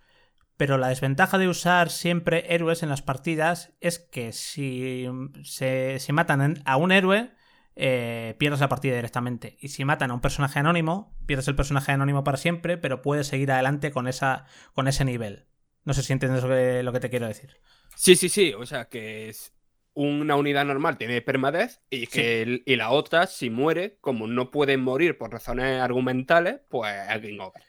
pero 0.58 0.78
la 0.78 0.90
desventaja 0.90 1.38
de 1.38 1.48
usar 1.48 1.90
siempre 1.90 2.54
héroes 2.54 2.84
en 2.84 2.90
las 2.90 3.02
partidas 3.02 3.74
es 3.80 4.00
que 4.00 4.34
si 4.34 5.08
se, 5.44 6.00
si 6.00 6.14
matan 6.14 6.62
a 6.66 6.78
un 6.78 6.92
héroe, 6.92 7.32
eh, 7.80 8.36
pierdes 8.40 8.60
la 8.60 8.70
partida 8.70 8.96
directamente. 8.96 9.56
Y 9.62 9.70
si 9.70 9.86
matan 9.86 10.10
a 10.10 10.16
un 10.16 10.22
personaje 10.22 10.58
anónimo, 10.58 11.16
pierdes 11.28 11.48
el 11.48 11.56
personaje 11.56 11.92
anónimo 11.92 12.24
para 12.24 12.38
siempre, 12.38 12.76
pero 12.78 13.04
puedes 13.04 13.28
seguir 13.28 13.52
adelante 13.52 13.92
con, 13.92 14.08
esa, 14.08 14.46
con 14.74 14.88
ese 14.88 15.06
nivel. 15.06 15.46
No 15.86 15.94
sé 15.94 16.02
si 16.02 16.12
entiendes 16.12 16.44
lo 16.44 16.92
que, 16.92 17.00
te 17.00 17.10
quiero 17.12 17.28
decir. 17.28 17.58
Sí, 17.96 18.16
sí, 18.16 18.30
sí. 18.30 18.54
O 18.54 18.66
sea, 18.66 18.86
que 18.86 19.30
es 19.30 19.54
una 19.94 20.36
unidad 20.36 20.66
normal 20.66 20.98
tiene 20.98 21.22
permadez 21.22 21.82
y 21.90 22.08
que 22.08 22.62
y 22.66 22.76
la 22.76 22.90
otra, 22.90 23.28
si 23.28 23.50
muere, 23.50 23.98
como 24.02 24.28
no 24.28 24.52
pueden 24.52 24.82
morir 24.82 25.18
por 25.18 25.32
razones 25.32 25.80
argumentales, 25.80 26.62
pues 26.70 26.94
es 26.94 27.22
game 27.22 27.40
over. 27.40 27.64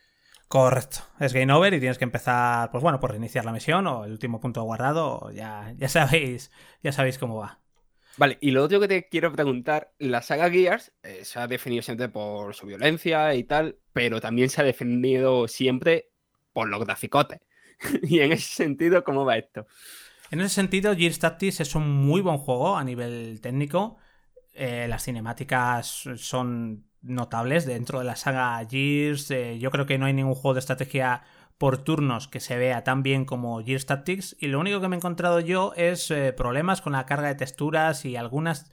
Correcto, 0.49 1.01
es 1.21 1.35
game 1.35 1.53
over 1.53 1.75
y 1.75 1.81
tienes 1.81 1.99
que 1.99 2.05
empezar, 2.05 2.71
pues 2.71 2.83
bueno, 2.83 3.01
por 3.01 3.11
reiniciar 3.11 3.45
la 3.45 3.53
misión 3.53 3.87
o 3.87 4.07
el 4.07 4.13
último 4.13 4.41
punto 4.41 4.63
guardado, 4.63 5.31
ya, 5.33 5.75
ya 5.77 5.89
sabéis, 5.89 6.51
ya 6.83 6.93
sabéis 6.93 7.19
cómo 7.19 7.37
va. 7.37 7.61
Vale, 8.19 8.37
y 8.41 8.51
lo 8.51 8.65
otro 8.65 8.81
que 8.81 8.89
te 8.89 9.09
quiero 9.09 9.33
preguntar, 9.33 9.93
la 9.99 10.23
saga 10.23 10.51
Gears 10.51 10.93
eh, 11.05 11.25
se 11.25 11.39
ha 11.39 11.47
definido 11.47 11.83
siempre 11.83 12.09
por 12.09 12.53
su 12.53 12.67
violencia 12.67 13.33
y 13.37 13.45
tal, 13.45 13.79
pero 13.93 14.21
también 14.21 14.51
se 14.51 14.61
ha 14.61 14.65
definido 14.65 15.47
siempre 15.47 16.11
por 16.53 16.69
los 16.69 16.85
graficotes. 16.85 17.41
y 18.03 18.19
en 18.19 18.33
ese 18.33 18.57
sentido, 18.57 19.05
¿cómo 19.05 19.25
va 19.25 19.39
esto? 19.39 19.69
En 20.33 20.41
ese 20.41 20.57
sentido, 20.57 20.97
Gears 20.97 21.21
Tactics 21.21 21.61
es 21.61 21.77
un 21.77 21.89
muy 21.89 22.21
buen 22.21 22.39
juego 22.39 22.77
a 22.77 22.83
nivel 22.83 23.41
técnico. 23.41 23.99
Eh, 24.53 24.87
las 24.89 25.05
cinemáticas 25.05 26.09
son 26.17 26.89
notables 27.03 27.67
dentro 27.67 28.01
de 28.01 28.05
la 28.05 28.17
saga 28.17 28.67
Gears. 28.69 29.31
Eh, 29.31 29.61
yo 29.61 29.71
creo 29.71 29.87
que 29.87 29.97
no 29.97 30.07
hay 30.07 30.13
ningún 30.13 30.35
juego 30.35 30.55
de 30.55 30.61
estrategia 30.61 31.23
por 31.59 31.79
turnos 31.79 32.29
que 32.29 32.41
se 32.41 32.57
vea 32.57 32.85
tan 32.85 33.03
bien 33.03 33.25
como 33.25 33.63
Gears 33.63 33.87
Tactics 33.87 34.37
y 34.39 34.47
lo 34.47 34.61
único 34.61 34.81
que 34.81 34.89
me 34.89 34.97
he 34.97 34.99
encontrado 34.99 35.41
yo 35.41 35.73
es 35.77 36.11
eh, 36.11 36.33
problemas 36.33 36.81
con 36.81 36.93
la 36.93 37.07
carga 37.07 37.29
de 37.29 37.35
texturas 37.35 38.05
y 38.05 38.17
algunas 38.17 38.71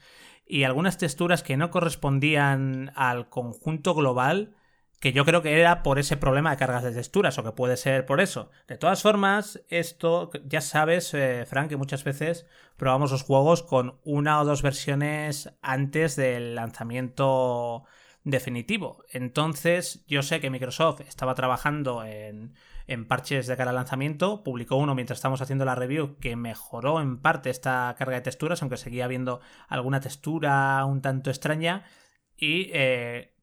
y 0.47 0.63
algunas 0.63 0.99
texturas 0.99 1.41
que 1.41 1.57
no 1.57 1.71
correspondían 1.71 2.91
al 2.95 3.29
conjunto 3.29 3.95
global 3.95 4.55
que 4.99 5.13
yo 5.13 5.25
creo 5.25 5.41
que 5.41 5.59
era 5.59 5.83
por 5.83 5.99
ese 5.99 6.17
problema 6.17 6.51
de 6.51 6.57
cargas 6.57 6.83
de 6.83 6.91
texturas 6.91 7.37
o 7.37 7.43
que 7.43 7.51
puede 7.51 7.77
ser 7.77 8.05
por 8.05 8.21
eso. 8.21 8.49
De 8.67 8.77
todas 8.77 9.01
formas, 9.01 9.61
esto 9.69 10.31
ya 10.45 10.61
sabes, 10.61 11.13
eh, 11.13 11.45
Frank, 11.45 11.69
que 11.69 11.77
muchas 11.77 12.03
veces 12.03 12.47
probamos 12.77 13.11
los 13.11 13.23
juegos 13.23 13.61
con 13.61 13.99
una 14.03 14.41
o 14.41 14.45
dos 14.45 14.61
versiones 14.61 15.53
antes 15.61 16.15
del 16.15 16.55
lanzamiento 16.55 17.83
definitivo. 18.23 19.03
Entonces, 19.11 20.03
yo 20.07 20.23
sé 20.23 20.39
que 20.39 20.49
Microsoft 20.49 21.01
estaba 21.01 21.35
trabajando 21.35 22.03
en 22.03 22.55
en 22.87 23.07
parches 23.07 23.47
de 23.47 23.57
cara 23.57 23.71
al 23.71 23.75
lanzamiento. 23.75 24.43
Publicó 24.43 24.75
uno 24.75 24.95
mientras 24.95 25.17
estábamos 25.17 25.41
haciendo 25.41 25.65
la 25.65 25.75
review 25.75 26.17
que 26.19 26.35
mejoró 26.35 27.01
en 27.01 27.19
parte 27.21 27.49
esta 27.49 27.95
carga 27.97 28.15
de 28.15 28.21
texturas, 28.21 28.61
aunque 28.61 28.77
seguía 28.77 29.05
habiendo 29.05 29.41
alguna 29.67 29.99
textura 29.99 30.83
un 30.85 31.01
tanto 31.01 31.29
extraña. 31.29 31.83
Y 32.37 32.69
eh, 32.73 33.33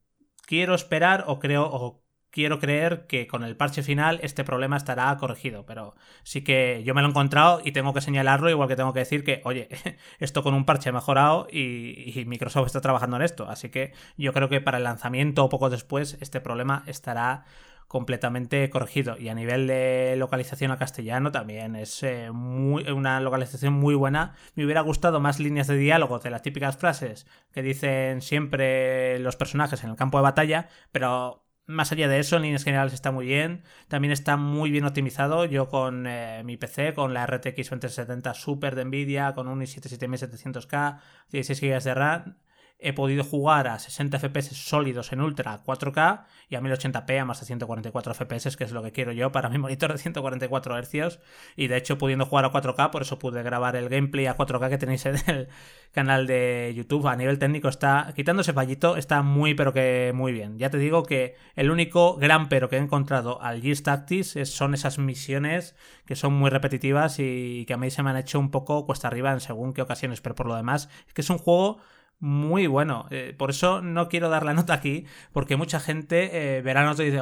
quiero 0.46 0.74
esperar 0.74 1.24
o 1.26 1.38
creo 1.38 1.64
o 1.64 2.02
quiero 2.32 2.58
creer 2.58 3.06
que 3.06 3.26
con 3.28 3.44
el 3.44 3.56
parche 3.56 3.82
final 3.82 4.18
este 4.22 4.42
problema 4.42 4.76
estará 4.76 5.16
corregido, 5.18 5.64
pero 5.66 5.94
sí 6.24 6.42
que 6.42 6.82
yo 6.84 6.94
me 6.94 7.02
lo 7.02 7.08
he 7.08 7.10
encontrado 7.10 7.60
y 7.62 7.72
tengo 7.72 7.92
que 7.92 8.00
señalarlo, 8.00 8.50
igual 8.50 8.68
que 8.68 8.74
tengo 8.74 8.92
que 8.92 9.00
decir 9.00 9.22
que, 9.22 9.42
oye, 9.44 9.68
esto 10.18 10.42
con 10.42 10.54
un 10.54 10.64
parche 10.64 10.88
ha 10.88 10.92
mejorado 10.92 11.46
y, 11.52 12.18
y, 12.18 12.24
Microsoft 12.24 12.66
está 12.66 12.80
trabajando 12.80 13.16
en 13.16 13.22
esto, 13.22 13.48
así 13.48 13.68
que 13.68 13.92
yo 14.16 14.32
creo 14.32 14.48
que 14.48 14.62
para 14.62 14.78
el 14.78 14.84
lanzamiento 14.84 15.44
o 15.44 15.48
poco 15.50 15.68
después 15.68 16.16
este 16.20 16.40
problema 16.40 16.84
estará 16.86 17.44
completamente 17.92 18.70
corregido. 18.70 19.18
Y 19.18 19.28
a 19.28 19.34
nivel 19.34 19.66
de 19.66 20.14
localización 20.16 20.70
a 20.70 20.78
castellano 20.78 21.30
también 21.30 21.76
es 21.76 22.02
eh, 22.02 22.30
muy, 22.32 22.90
una 22.90 23.20
localización 23.20 23.74
muy 23.74 23.94
buena. 23.94 24.34
Me 24.54 24.64
hubiera 24.64 24.80
gustado 24.80 25.20
más 25.20 25.38
líneas 25.38 25.66
de 25.66 25.76
diálogo 25.76 26.18
de 26.18 26.30
las 26.30 26.40
típicas 26.40 26.78
frases 26.78 27.26
que 27.52 27.60
dicen 27.60 28.22
siempre 28.22 29.18
los 29.18 29.36
personajes 29.36 29.84
en 29.84 29.90
el 29.90 29.96
campo 29.96 30.16
de 30.16 30.22
batalla, 30.22 30.70
pero 30.90 31.44
más 31.66 31.92
allá 31.92 32.08
de 32.08 32.18
eso, 32.18 32.36
en 32.36 32.42
líneas 32.42 32.64
generales 32.64 32.94
está 32.94 33.12
muy 33.12 33.26
bien. 33.26 33.62
También 33.88 34.10
está 34.10 34.38
muy 34.38 34.70
bien 34.70 34.86
optimizado. 34.86 35.44
Yo 35.44 35.68
con 35.68 36.06
eh, 36.06 36.40
mi 36.46 36.56
PC, 36.56 36.94
con 36.94 37.12
la 37.12 37.26
RTX 37.26 37.68
2070 37.68 38.32
Super 38.32 38.74
de 38.74 38.86
Nvidia, 38.86 39.34
con 39.34 39.48
un 39.48 39.60
i7 39.60 39.82
7700K, 39.98 40.98
16 41.30 41.60
GB 41.60 41.82
de 41.84 41.94
RAM 41.94 42.36
he 42.82 42.92
podido 42.92 43.24
jugar 43.24 43.68
a 43.68 43.78
60 43.78 44.18
FPS 44.18 44.56
sólidos 44.56 45.12
en 45.12 45.20
Ultra 45.20 45.62
4K 45.64 46.24
y 46.48 46.56
a 46.56 46.60
1080p 46.60 47.20
a 47.20 47.24
más 47.24 47.40
de 47.40 47.46
144 47.46 48.14
FPS, 48.14 48.56
que 48.56 48.64
es 48.64 48.72
lo 48.72 48.82
que 48.82 48.92
quiero 48.92 49.12
yo 49.12 49.32
para 49.32 49.48
mi 49.48 49.58
monitor 49.58 49.92
de 49.92 49.98
144 49.98 50.82
Hz. 50.82 51.18
Y 51.56 51.68
de 51.68 51.76
hecho, 51.76 51.98
pudiendo 51.98 52.26
jugar 52.26 52.44
a 52.44 52.52
4K, 52.52 52.90
por 52.90 53.02
eso 53.02 53.18
pude 53.18 53.42
grabar 53.42 53.76
el 53.76 53.88
gameplay 53.88 54.26
a 54.26 54.36
4K 54.36 54.68
que 54.68 54.78
tenéis 54.78 55.06
en 55.06 55.16
el 55.26 55.48
canal 55.92 56.26
de 56.26 56.72
YouTube. 56.76 57.06
A 57.06 57.16
nivel 57.16 57.38
técnico 57.38 57.68
está, 57.68 58.12
quitando 58.16 58.42
ese 58.42 58.52
fallito, 58.52 58.96
está 58.96 59.22
muy 59.22 59.54
pero 59.54 59.72
que 59.72 60.12
muy 60.14 60.32
bien. 60.32 60.58
Ya 60.58 60.70
te 60.70 60.78
digo 60.78 61.04
que 61.04 61.36
el 61.54 61.70
único 61.70 62.16
gran 62.16 62.48
pero 62.48 62.68
que 62.68 62.76
he 62.76 62.80
encontrado 62.80 63.40
al 63.42 63.62
Gears 63.62 63.82
Tactics 63.82 64.38
son 64.44 64.74
esas 64.74 64.98
misiones 64.98 65.76
que 66.06 66.16
son 66.16 66.34
muy 66.34 66.50
repetitivas 66.50 67.18
y 67.18 67.64
que 67.66 67.74
a 67.74 67.76
mí 67.76 67.90
se 67.90 68.02
me 68.02 68.10
han 68.10 68.16
hecho 68.16 68.38
un 68.38 68.50
poco 68.50 68.86
cuesta 68.86 69.08
arriba 69.08 69.32
en 69.32 69.40
según 69.40 69.72
qué 69.72 69.82
ocasiones, 69.82 70.20
pero 70.20 70.34
por 70.34 70.46
lo 70.46 70.56
demás 70.56 70.88
es 71.06 71.14
que 71.14 71.20
es 71.20 71.30
un 71.30 71.38
juego 71.38 71.78
muy 72.22 72.68
bueno. 72.68 73.06
Eh, 73.10 73.34
por 73.36 73.50
eso 73.50 73.82
no 73.82 74.08
quiero 74.08 74.28
dar 74.28 74.44
la 74.44 74.54
nota 74.54 74.74
aquí, 74.74 75.06
porque 75.32 75.56
mucha 75.56 75.80
gente 75.80 76.56
eh, 76.56 76.62
verá 76.62 76.84
nota 76.84 77.02
y 77.02 77.10
dice, 77.10 77.20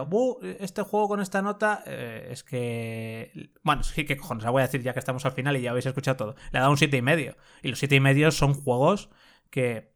este 0.61 0.83
juego 0.83 1.09
con 1.09 1.21
esta 1.21 1.41
nota 1.41 1.83
eh, 1.87 2.29
es 2.31 2.45
que... 2.45 3.51
Bueno, 3.63 3.83
sí 3.83 4.05
que 4.05 4.19
cojones, 4.19 4.45
la 4.45 4.51
voy 4.51 4.61
a 4.61 4.67
decir 4.67 4.83
ya 4.83 4.93
que 4.93 4.99
estamos 4.99 5.25
al 5.25 5.33
final 5.33 5.57
y 5.57 5.63
ya 5.63 5.71
habéis 5.71 5.87
escuchado 5.87 6.17
todo. 6.19 6.35
Le 6.53 6.59
ha 6.59 6.63
dado 6.63 6.73
un 6.73 6.77
7,5. 6.77 7.35
Y 7.63 7.69
los 7.69 7.83
7,5 7.83 7.97
y 7.97 8.01
medio 8.01 8.31
son 8.31 8.53
juegos 8.53 9.09
que 9.49 9.95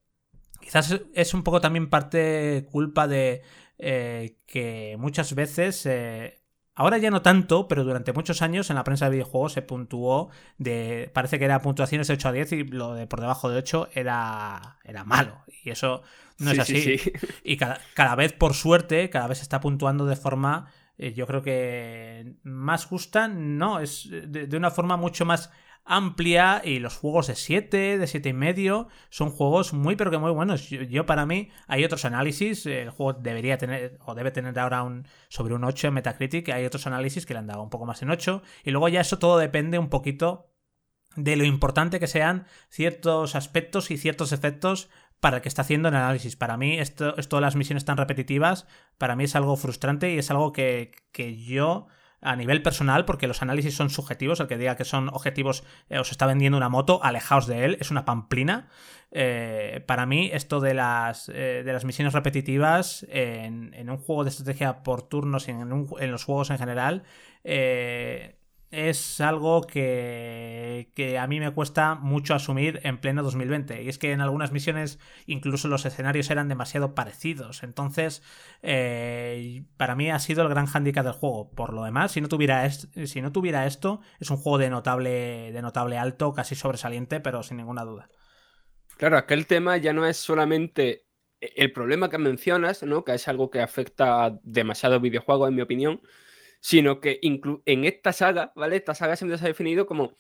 quizás 0.60 0.98
es 1.14 1.34
un 1.34 1.42
poco 1.42 1.60
también 1.60 1.90
parte 1.90 2.66
culpa 2.72 3.06
de 3.06 3.42
que 3.76 4.96
muchas 4.98 5.34
veces 5.34 5.86
Ahora 6.76 6.98
ya 6.98 7.10
no 7.10 7.22
tanto, 7.22 7.68
pero 7.68 7.84
durante 7.84 8.12
muchos 8.12 8.42
años 8.42 8.68
en 8.68 8.76
la 8.76 8.84
prensa 8.84 9.04
de 9.04 9.12
videojuegos 9.12 9.52
se 9.52 9.62
puntuó 9.62 10.30
de. 10.58 11.10
Parece 11.14 11.38
que 11.38 11.44
era 11.44 11.62
puntuaciones 11.62 12.08
de 12.08 12.14
8 12.14 12.28
a 12.28 12.32
10 12.32 12.52
y 12.52 12.64
lo 12.64 12.94
de 12.94 13.06
por 13.06 13.20
debajo 13.20 13.48
de 13.48 13.58
8 13.58 13.90
era, 13.94 14.78
era 14.82 15.04
malo. 15.04 15.44
Y 15.62 15.70
eso 15.70 16.02
no 16.38 16.50
es 16.50 16.58
así. 16.58 17.00
Y 17.44 17.56
cada, 17.56 17.80
cada, 17.94 18.16
vez, 18.16 18.32
por 18.32 18.54
suerte, 18.54 19.08
cada 19.08 19.28
vez 19.28 19.38
se 19.38 19.42
está 19.42 19.60
puntuando 19.60 20.04
de 20.04 20.16
forma. 20.16 20.68
Eh, 20.98 21.12
yo 21.12 21.26
creo 21.26 21.42
que 21.42 22.34
más 22.42 22.87
justa, 22.87 23.28
no, 23.28 23.80
es 23.80 24.08
de, 24.10 24.46
de 24.46 24.56
una 24.56 24.70
forma 24.70 24.96
mucho 24.96 25.24
más 25.24 25.50
amplia 25.85 26.62
y 26.64 26.79
los 26.79 26.97
juegos 26.97 27.27
de 27.27 27.35
7, 27.35 27.99
de 27.99 28.07
7 28.07 28.29
y 28.31 28.33
medio 28.33 28.88
son 29.11 29.31
juegos 29.31 29.73
muy 29.73 29.97
pero 29.97 30.11
que 30.11 30.18
muy 30.18 30.31
buenos. 30.31 30.68
Yo, 30.68 31.07
para 31.07 31.27
mí 31.27 31.51
hay 31.66 31.85
otros 31.85 32.05
análisis, 32.05 32.64
el 32.66 32.90
juego 32.90 33.12
debería 33.14 33.59
tener 33.59 33.99
o 34.05 34.14
debe 34.14 34.31
tener 34.31 34.59
ahora 34.59 34.83
un 34.83 35.07
sobre 35.29 35.55
un 35.55 35.64
8 35.64 35.88
en 35.88 35.94
Metacritic, 35.94 36.49
hay 36.49 36.64
otros 36.64 36.87
análisis 36.87 37.27
que 37.27 37.35
le 37.35 37.40
han 37.40 37.47
dado 37.47 37.62
un 37.62 37.70
poco 37.70 37.87
más 37.87 38.03
en 38.03 38.11
8 38.11 38.42
y 38.64 38.70
luego 38.70 38.88
ya 38.88 39.01
eso 39.01 39.18
todo 39.18 39.38
depende 39.38 39.79
un 39.79 39.90
poquito 39.90 40.51
de 41.16 41.37
lo 41.37 41.44
importante 41.44 42.01
que 42.01 42.07
sean 42.07 42.47
ciertos 42.68 43.35
aspectos 43.35 43.90
y 43.90 43.99
ciertos 43.99 44.33
efectos 44.33 44.90
para 45.20 45.37
el 45.37 45.42
que 45.42 45.49
está 45.49 45.62
haciendo 45.62 45.88
el 45.88 45.94
análisis. 45.94 46.37
Para 46.37 46.57
mí, 46.57 46.79
esto, 46.79 47.16
esto 47.16 47.37
de 47.37 47.42
las 47.42 47.57
misiones 47.57 47.85
tan 47.85 47.97
repetitivas, 47.97 48.66
para 48.99 49.16
mí 49.16 49.25
es 49.25 49.37
algo 49.37 49.57
frustrante 49.57 50.12
y 50.12 50.18
es 50.18 50.31
algo 50.31 50.53
que, 50.53 50.92
que 51.12 51.37
yo 51.37 51.87
a 52.24 52.37
nivel 52.37 52.62
personal, 52.62 53.04
porque 53.04 53.26
los 53.26 53.42
análisis 53.42 53.76
son 53.76 53.90
subjetivos, 53.90 54.40
el 54.40 54.48
que 54.48 54.58
diga 54.58 54.76
que 54.76 54.84
son 54.84 55.08
objetivos 55.10 55.64
eh, 55.90 55.98
os 55.98 56.10
está 56.10 56.26
vendiendo 56.26 56.56
una 56.56 56.68
moto, 56.68 57.00
alejaos 57.04 57.46
de 57.46 57.64
él, 57.64 57.76
es 57.80 57.90
una 57.90 58.04
pamplina. 58.04 58.68
Eh, 59.12 59.84
para 59.87 60.06
mí, 60.06 60.30
esto 60.32 60.60
de 60.60 60.74
las, 60.74 61.28
eh, 61.28 61.62
de 61.64 61.72
las 61.72 61.84
misiones 61.84 62.14
repetitivas 62.14 63.06
en, 63.10 63.72
en, 63.74 63.90
un 63.90 63.98
juego 63.98 64.24
de 64.24 64.30
estrategia 64.30 64.82
por 64.82 65.02
turnos 65.02 65.46
y 65.46 65.52
en, 65.52 65.87
en 66.00 66.10
los 66.10 66.24
juegos 66.24 66.50
en 66.50 66.58
general, 66.58 67.04
es 68.74 69.20
algo 69.20 69.62
que, 69.62 70.90
que, 70.94 71.18
a 71.18 71.26
mí 71.26 71.38
me 71.38 71.52
cuesta 71.52 71.94
mucho 71.94 72.34
asumir 72.34 72.80
en 72.82 72.98
pleno 72.98 73.22
2020. 73.22 73.82
Y 73.82 73.88
es 73.88 73.98
que 73.98 74.12
en 74.12 74.20
algunas 74.20 74.52
misiones 74.52 74.98
incluso 75.26 75.68
los 75.68 75.87
escenarios 75.87 76.30
eran 76.30 76.48
demasiado 76.48 76.94
parecidos. 76.94 77.62
Entonces, 77.62 78.22
eh, 78.62 79.64
para 79.76 79.94
mí 79.94 80.10
ha 80.10 80.18
sido 80.18 80.42
el 80.42 80.48
gran 80.48 80.66
hándicap 80.66 81.04
del 81.04 81.14
juego. 81.14 81.50
Por 81.50 81.72
lo 81.72 81.84
demás, 81.84 82.12
si 82.12 82.20
no 82.20 82.28
tuviera, 82.28 82.68
si 82.70 83.22
no 83.22 83.32
tuviera 83.32 83.66
esto, 83.66 84.00
es 84.18 84.30
un 84.30 84.37
juego 84.37 84.58
de 84.58 84.70
notable, 84.70 85.52
de 85.52 85.62
notable 85.62 85.96
alto, 85.96 86.32
casi 86.32 86.54
sobresaliente, 86.54 87.20
pero 87.20 87.42
sin 87.42 87.58
ninguna 87.58 87.84
duda. 87.84 88.08
Claro, 88.96 89.16
aquel 89.16 89.46
tema 89.46 89.76
ya 89.76 89.92
no 89.92 90.06
es 90.06 90.16
solamente 90.16 91.06
el 91.40 91.72
problema 91.72 92.10
que 92.10 92.18
mencionas, 92.18 92.82
¿no? 92.82 93.04
Que 93.04 93.14
es 93.14 93.28
algo 93.28 93.50
que 93.50 93.60
afecta 93.60 94.38
demasiado 94.42 95.00
videojuegos, 95.00 95.48
en 95.48 95.54
mi 95.54 95.62
opinión 95.62 96.00
sino 96.64 96.98
que 96.98 97.20
en 97.22 97.85
esta 97.85 98.14
saga, 98.14 98.50
¿vale? 98.57 98.77
Esta 98.77 98.94
saga 98.94 99.16
siempre 99.16 99.37
se 99.37 99.44
ha 99.44 99.48
definido 99.48 99.85
como, 99.85 100.16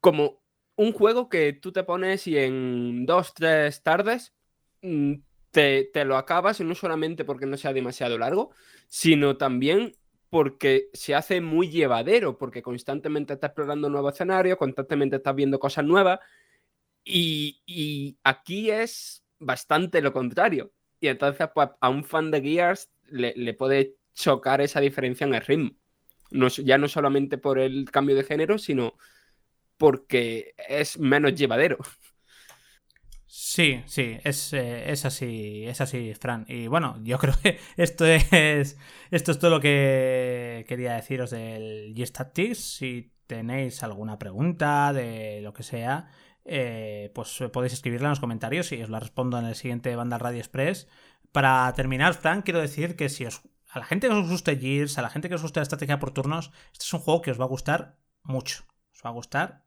como 0.00 0.42
un 0.74 0.92
juego 0.92 1.28
que 1.28 1.52
tú 1.52 1.70
te 1.70 1.84
pones 1.84 2.26
y 2.26 2.36
en 2.38 3.06
dos, 3.06 3.32
tres 3.32 3.84
tardes 3.84 4.34
mm, 4.82 5.14
te, 5.52 5.84
te 5.92 6.04
lo 6.04 6.16
acabas, 6.16 6.58
y 6.58 6.64
no 6.64 6.74
solamente 6.74 7.24
porque 7.24 7.46
no 7.46 7.56
sea 7.56 7.72
demasiado 7.72 8.18
largo, 8.18 8.50
sino 8.88 9.36
también 9.36 9.94
porque 10.28 10.90
se 10.92 11.14
hace 11.14 11.40
muy 11.40 11.70
llevadero, 11.70 12.36
porque 12.36 12.60
constantemente 12.60 13.34
estás 13.34 13.50
explorando 13.50 13.88
nuevos 13.88 14.14
escenarios, 14.14 14.58
constantemente 14.58 15.16
estás 15.16 15.36
viendo 15.36 15.60
cosas 15.60 15.84
nuevas, 15.84 16.18
y, 17.04 17.62
y, 17.64 18.18
aquí 18.24 18.72
es 18.72 19.24
bastante 19.38 20.02
lo 20.02 20.12
contrario. 20.12 20.72
Y 20.98 21.06
entonces, 21.06 21.48
pues, 21.54 21.68
a 21.80 21.88
un 21.90 22.02
fan 22.02 22.32
de 22.32 22.42
Gears 22.42 22.90
le, 23.04 23.34
le 23.36 23.54
puede 23.54 24.01
chocar 24.14 24.60
esa 24.60 24.80
diferencia 24.80 25.26
en 25.26 25.34
el 25.34 25.42
ritmo. 25.42 25.70
Ya 26.64 26.78
no 26.78 26.88
solamente 26.88 27.38
por 27.38 27.58
el 27.58 27.90
cambio 27.90 28.16
de 28.16 28.24
género, 28.24 28.58
sino 28.58 28.94
porque 29.76 30.54
es 30.68 30.98
menos 30.98 31.34
llevadero. 31.34 31.78
Sí, 33.34 33.82
sí, 33.86 34.18
es, 34.24 34.52
eh, 34.52 34.90
es, 34.92 35.06
así, 35.06 35.64
es 35.66 35.80
así, 35.80 36.12
Fran. 36.14 36.44
Y 36.48 36.66
bueno, 36.66 36.98
yo 37.02 37.18
creo 37.18 37.34
que 37.42 37.58
esto 37.76 38.04
es, 38.06 38.76
esto 39.10 39.32
es 39.32 39.38
todo 39.38 39.50
lo 39.50 39.60
que 39.60 40.64
quería 40.68 40.94
deciros 40.94 41.30
del 41.30 41.94
G-Statics. 41.94 42.58
Si 42.58 43.12
tenéis 43.26 43.82
alguna 43.82 44.18
pregunta 44.18 44.92
de 44.92 45.40
lo 45.40 45.52
que 45.54 45.62
sea, 45.62 46.10
eh, 46.44 47.10
pues 47.14 47.42
podéis 47.52 47.72
escribirla 47.72 48.08
en 48.08 48.10
los 48.10 48.20
comentarios 48.20 48.70
y 48.72 48.82
os 48.82 48.90
la 48.90 49.00
respondo 49.00 49.38
en 49.38 49.46
el 49.46 49.54
siguiente 49.54 49.96
Banda 49.96 50.18
Radio 50.18 50.38
Express. 50.38 50.88
Para 51.32 51.72
terminar, 51.74 52.14
Fran, 52.14 52.42
quiero 52.42 52.60
decir 52.60 52.96
que 52.96 53.08
si 53.08 53.24
os 53.24 53.42
a 53.72 53.78
la 53.78 53.86
gente 53.86 54.06
que 54.08 54.14
os 54.14 54.28
guste 54.28 54.58
Gears, 54.58 54.98
a 54.98 55.02
la 55.02 55.08
gente 55.08 55.28
que 55.28 55.34
os 55.34 55.42
guste 55.42 55.60
la 55.60 55.62
estrategia 55.62 55.98
por 55.98 56.12
turnos, 56.12 56.52
este 56.72 56.84
es 56.84 56.92
un 56.92 57.00
juego 57.00 57.22
que 57.22 57.30
os 57.30 57.40
va 57.40 57.44
a 57.44 57.48
gustar 57.48 57.98
mucho. 58.22 58.64
Os 58.92 59.00
va 59.04 59.10
a 59.10 59.14
gustar 59.14 59.64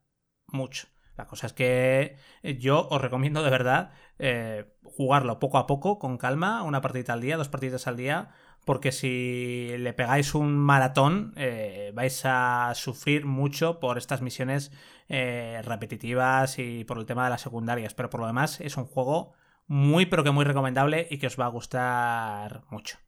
mucho. 0.47 0.87
La 1.17 1.25
cosa 1.25 1.47
es 1.47 1.53
que 1.53 2.17
yo 2.59 2.87
os 2.89 3.01
recomiendo 3.01 3.41
de 3.41 3.49
verdad 3.49 3.91
eh, 4.19 4.65
jugarlo 4.83 5.39
poco 5.39 5.57
a 5.57 5.65
poco, 5.65 5.97
con 5.97 6.17
calma, 6.17 6.61
una 6.61 6.81
partida 6.81 7.13
al 7.13 7.21
día, 7.21 7.37
dos 7.37 7.49
partidas 7.49 7.87
al 7.87 7.97
día, 7.97 8.29
porque 8.63 8.91
si 8.91 9.75
le 9.79 9.93
pegáis 9.93 10.35
un 10.35 10.55
maratón 10.55 11.33
eh, 11.35 11.91
vais 11.95 12.21
a 12.25 12.73
sufrir 12.75 13.25
mucho 13.25 13.79
por 13.79 13.97
estas 13.97 14.21
misiones 14.21 14.71
eh, 15.09 15.61
repetitivas 15.63 16.59
y 16.59 16.83
por 16.83 16.99
el 16.99 17.07
tema 17.07 17.23
de 17.23 17.31
las 17.31 17.41
secundarias, 17.41 17.95
pero 17.95 18.11
por 18.11 18.19
lo 18.19 18.27
demás 18.27 18.61
es 18.61 18.77
un 18.77 18.85
juego 18.85 19.33
muy 19.67 20.05
pero 20.05 20.23
que 20.23 20.31
muy 20.31 20.45
recomendable 20.45 21.07
y 21.09 21.17
que 21.17 21.27
os 21.27 21.39
va 21.39 21.45
a 21.45 21.49
gustar 21.49 22.65
mucho. 22.69 23.04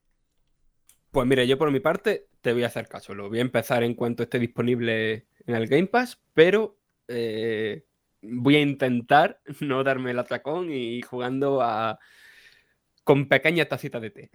Pues 1.18 1.26
mira, 1.26 1.42
yo 1.42 1.58
por 1.58 1.72
mi 1.72 1.80
parte 1.80 2.28
te 2.40 2.52
voy 2.52 2.62
a 2.62 2.68
hacer 2.68 2.86
caso. 2.86 3.12
Lo 3.12 3.28
voy 3.28 3.38
a 3.38 3.42
empezar 3.42 3.82
en 3.82 3.94
cuanto 3.94 4.22
esté 4.22 4.38
disponible 4.38 5.26
en 5.48 5.56
el 5.56 5.66
Game 5.66 5.88
Pass, 5.88 6.20
pero 6.32 6.78
eh, 7.08 7.86
voy 8.22 8.54
a 8.54 8.60
intentar 8.60 9.40
no 9.60 9.82
darme 9.82 10.12
el 10.12 10.18
atracón 10.20 10.70
y 10.70 11.02
jugando 11.02 11.60
a 11.60 11.98
con 13.02 13.26
pequeña 13.26 13.64
tacita 13.64 13.98
de 13.98 14.10
té. 14.10 14.30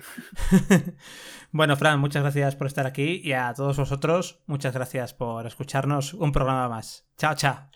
bueno, 1.54 1.78
Fran, 1.78 2.02
muchas 2.02 2.22
gracias 2.22 2.58
por 2.58 2.68
estar 2.68 2.86
aquí 2.86 3.22
y 3.24 3.32
a 3.32 3.54
todos 3.54 3.78
vosotros, 3.78 4.44
muchas 4.46 4.74
gracias 4.74 5.14
por 5.14 5.48
escucharnos 5.48 6.14
un 6.14 6.34
programa 6.34 6.68
más. 6.68 7.08
Chao, 7.16 7.34
chao. 7.34 7.70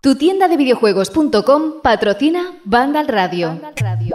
Tu 0.00 0.14
tienda 0.14 0.46
de 0.46 0.56
videojuegos.com 0.56 1.82
patrocina 1.82 2.60
Vandal 2.64 3.08
Radio. 3.08 3.48
Vandal 3.48 3.74
Radio. 3.74 4.14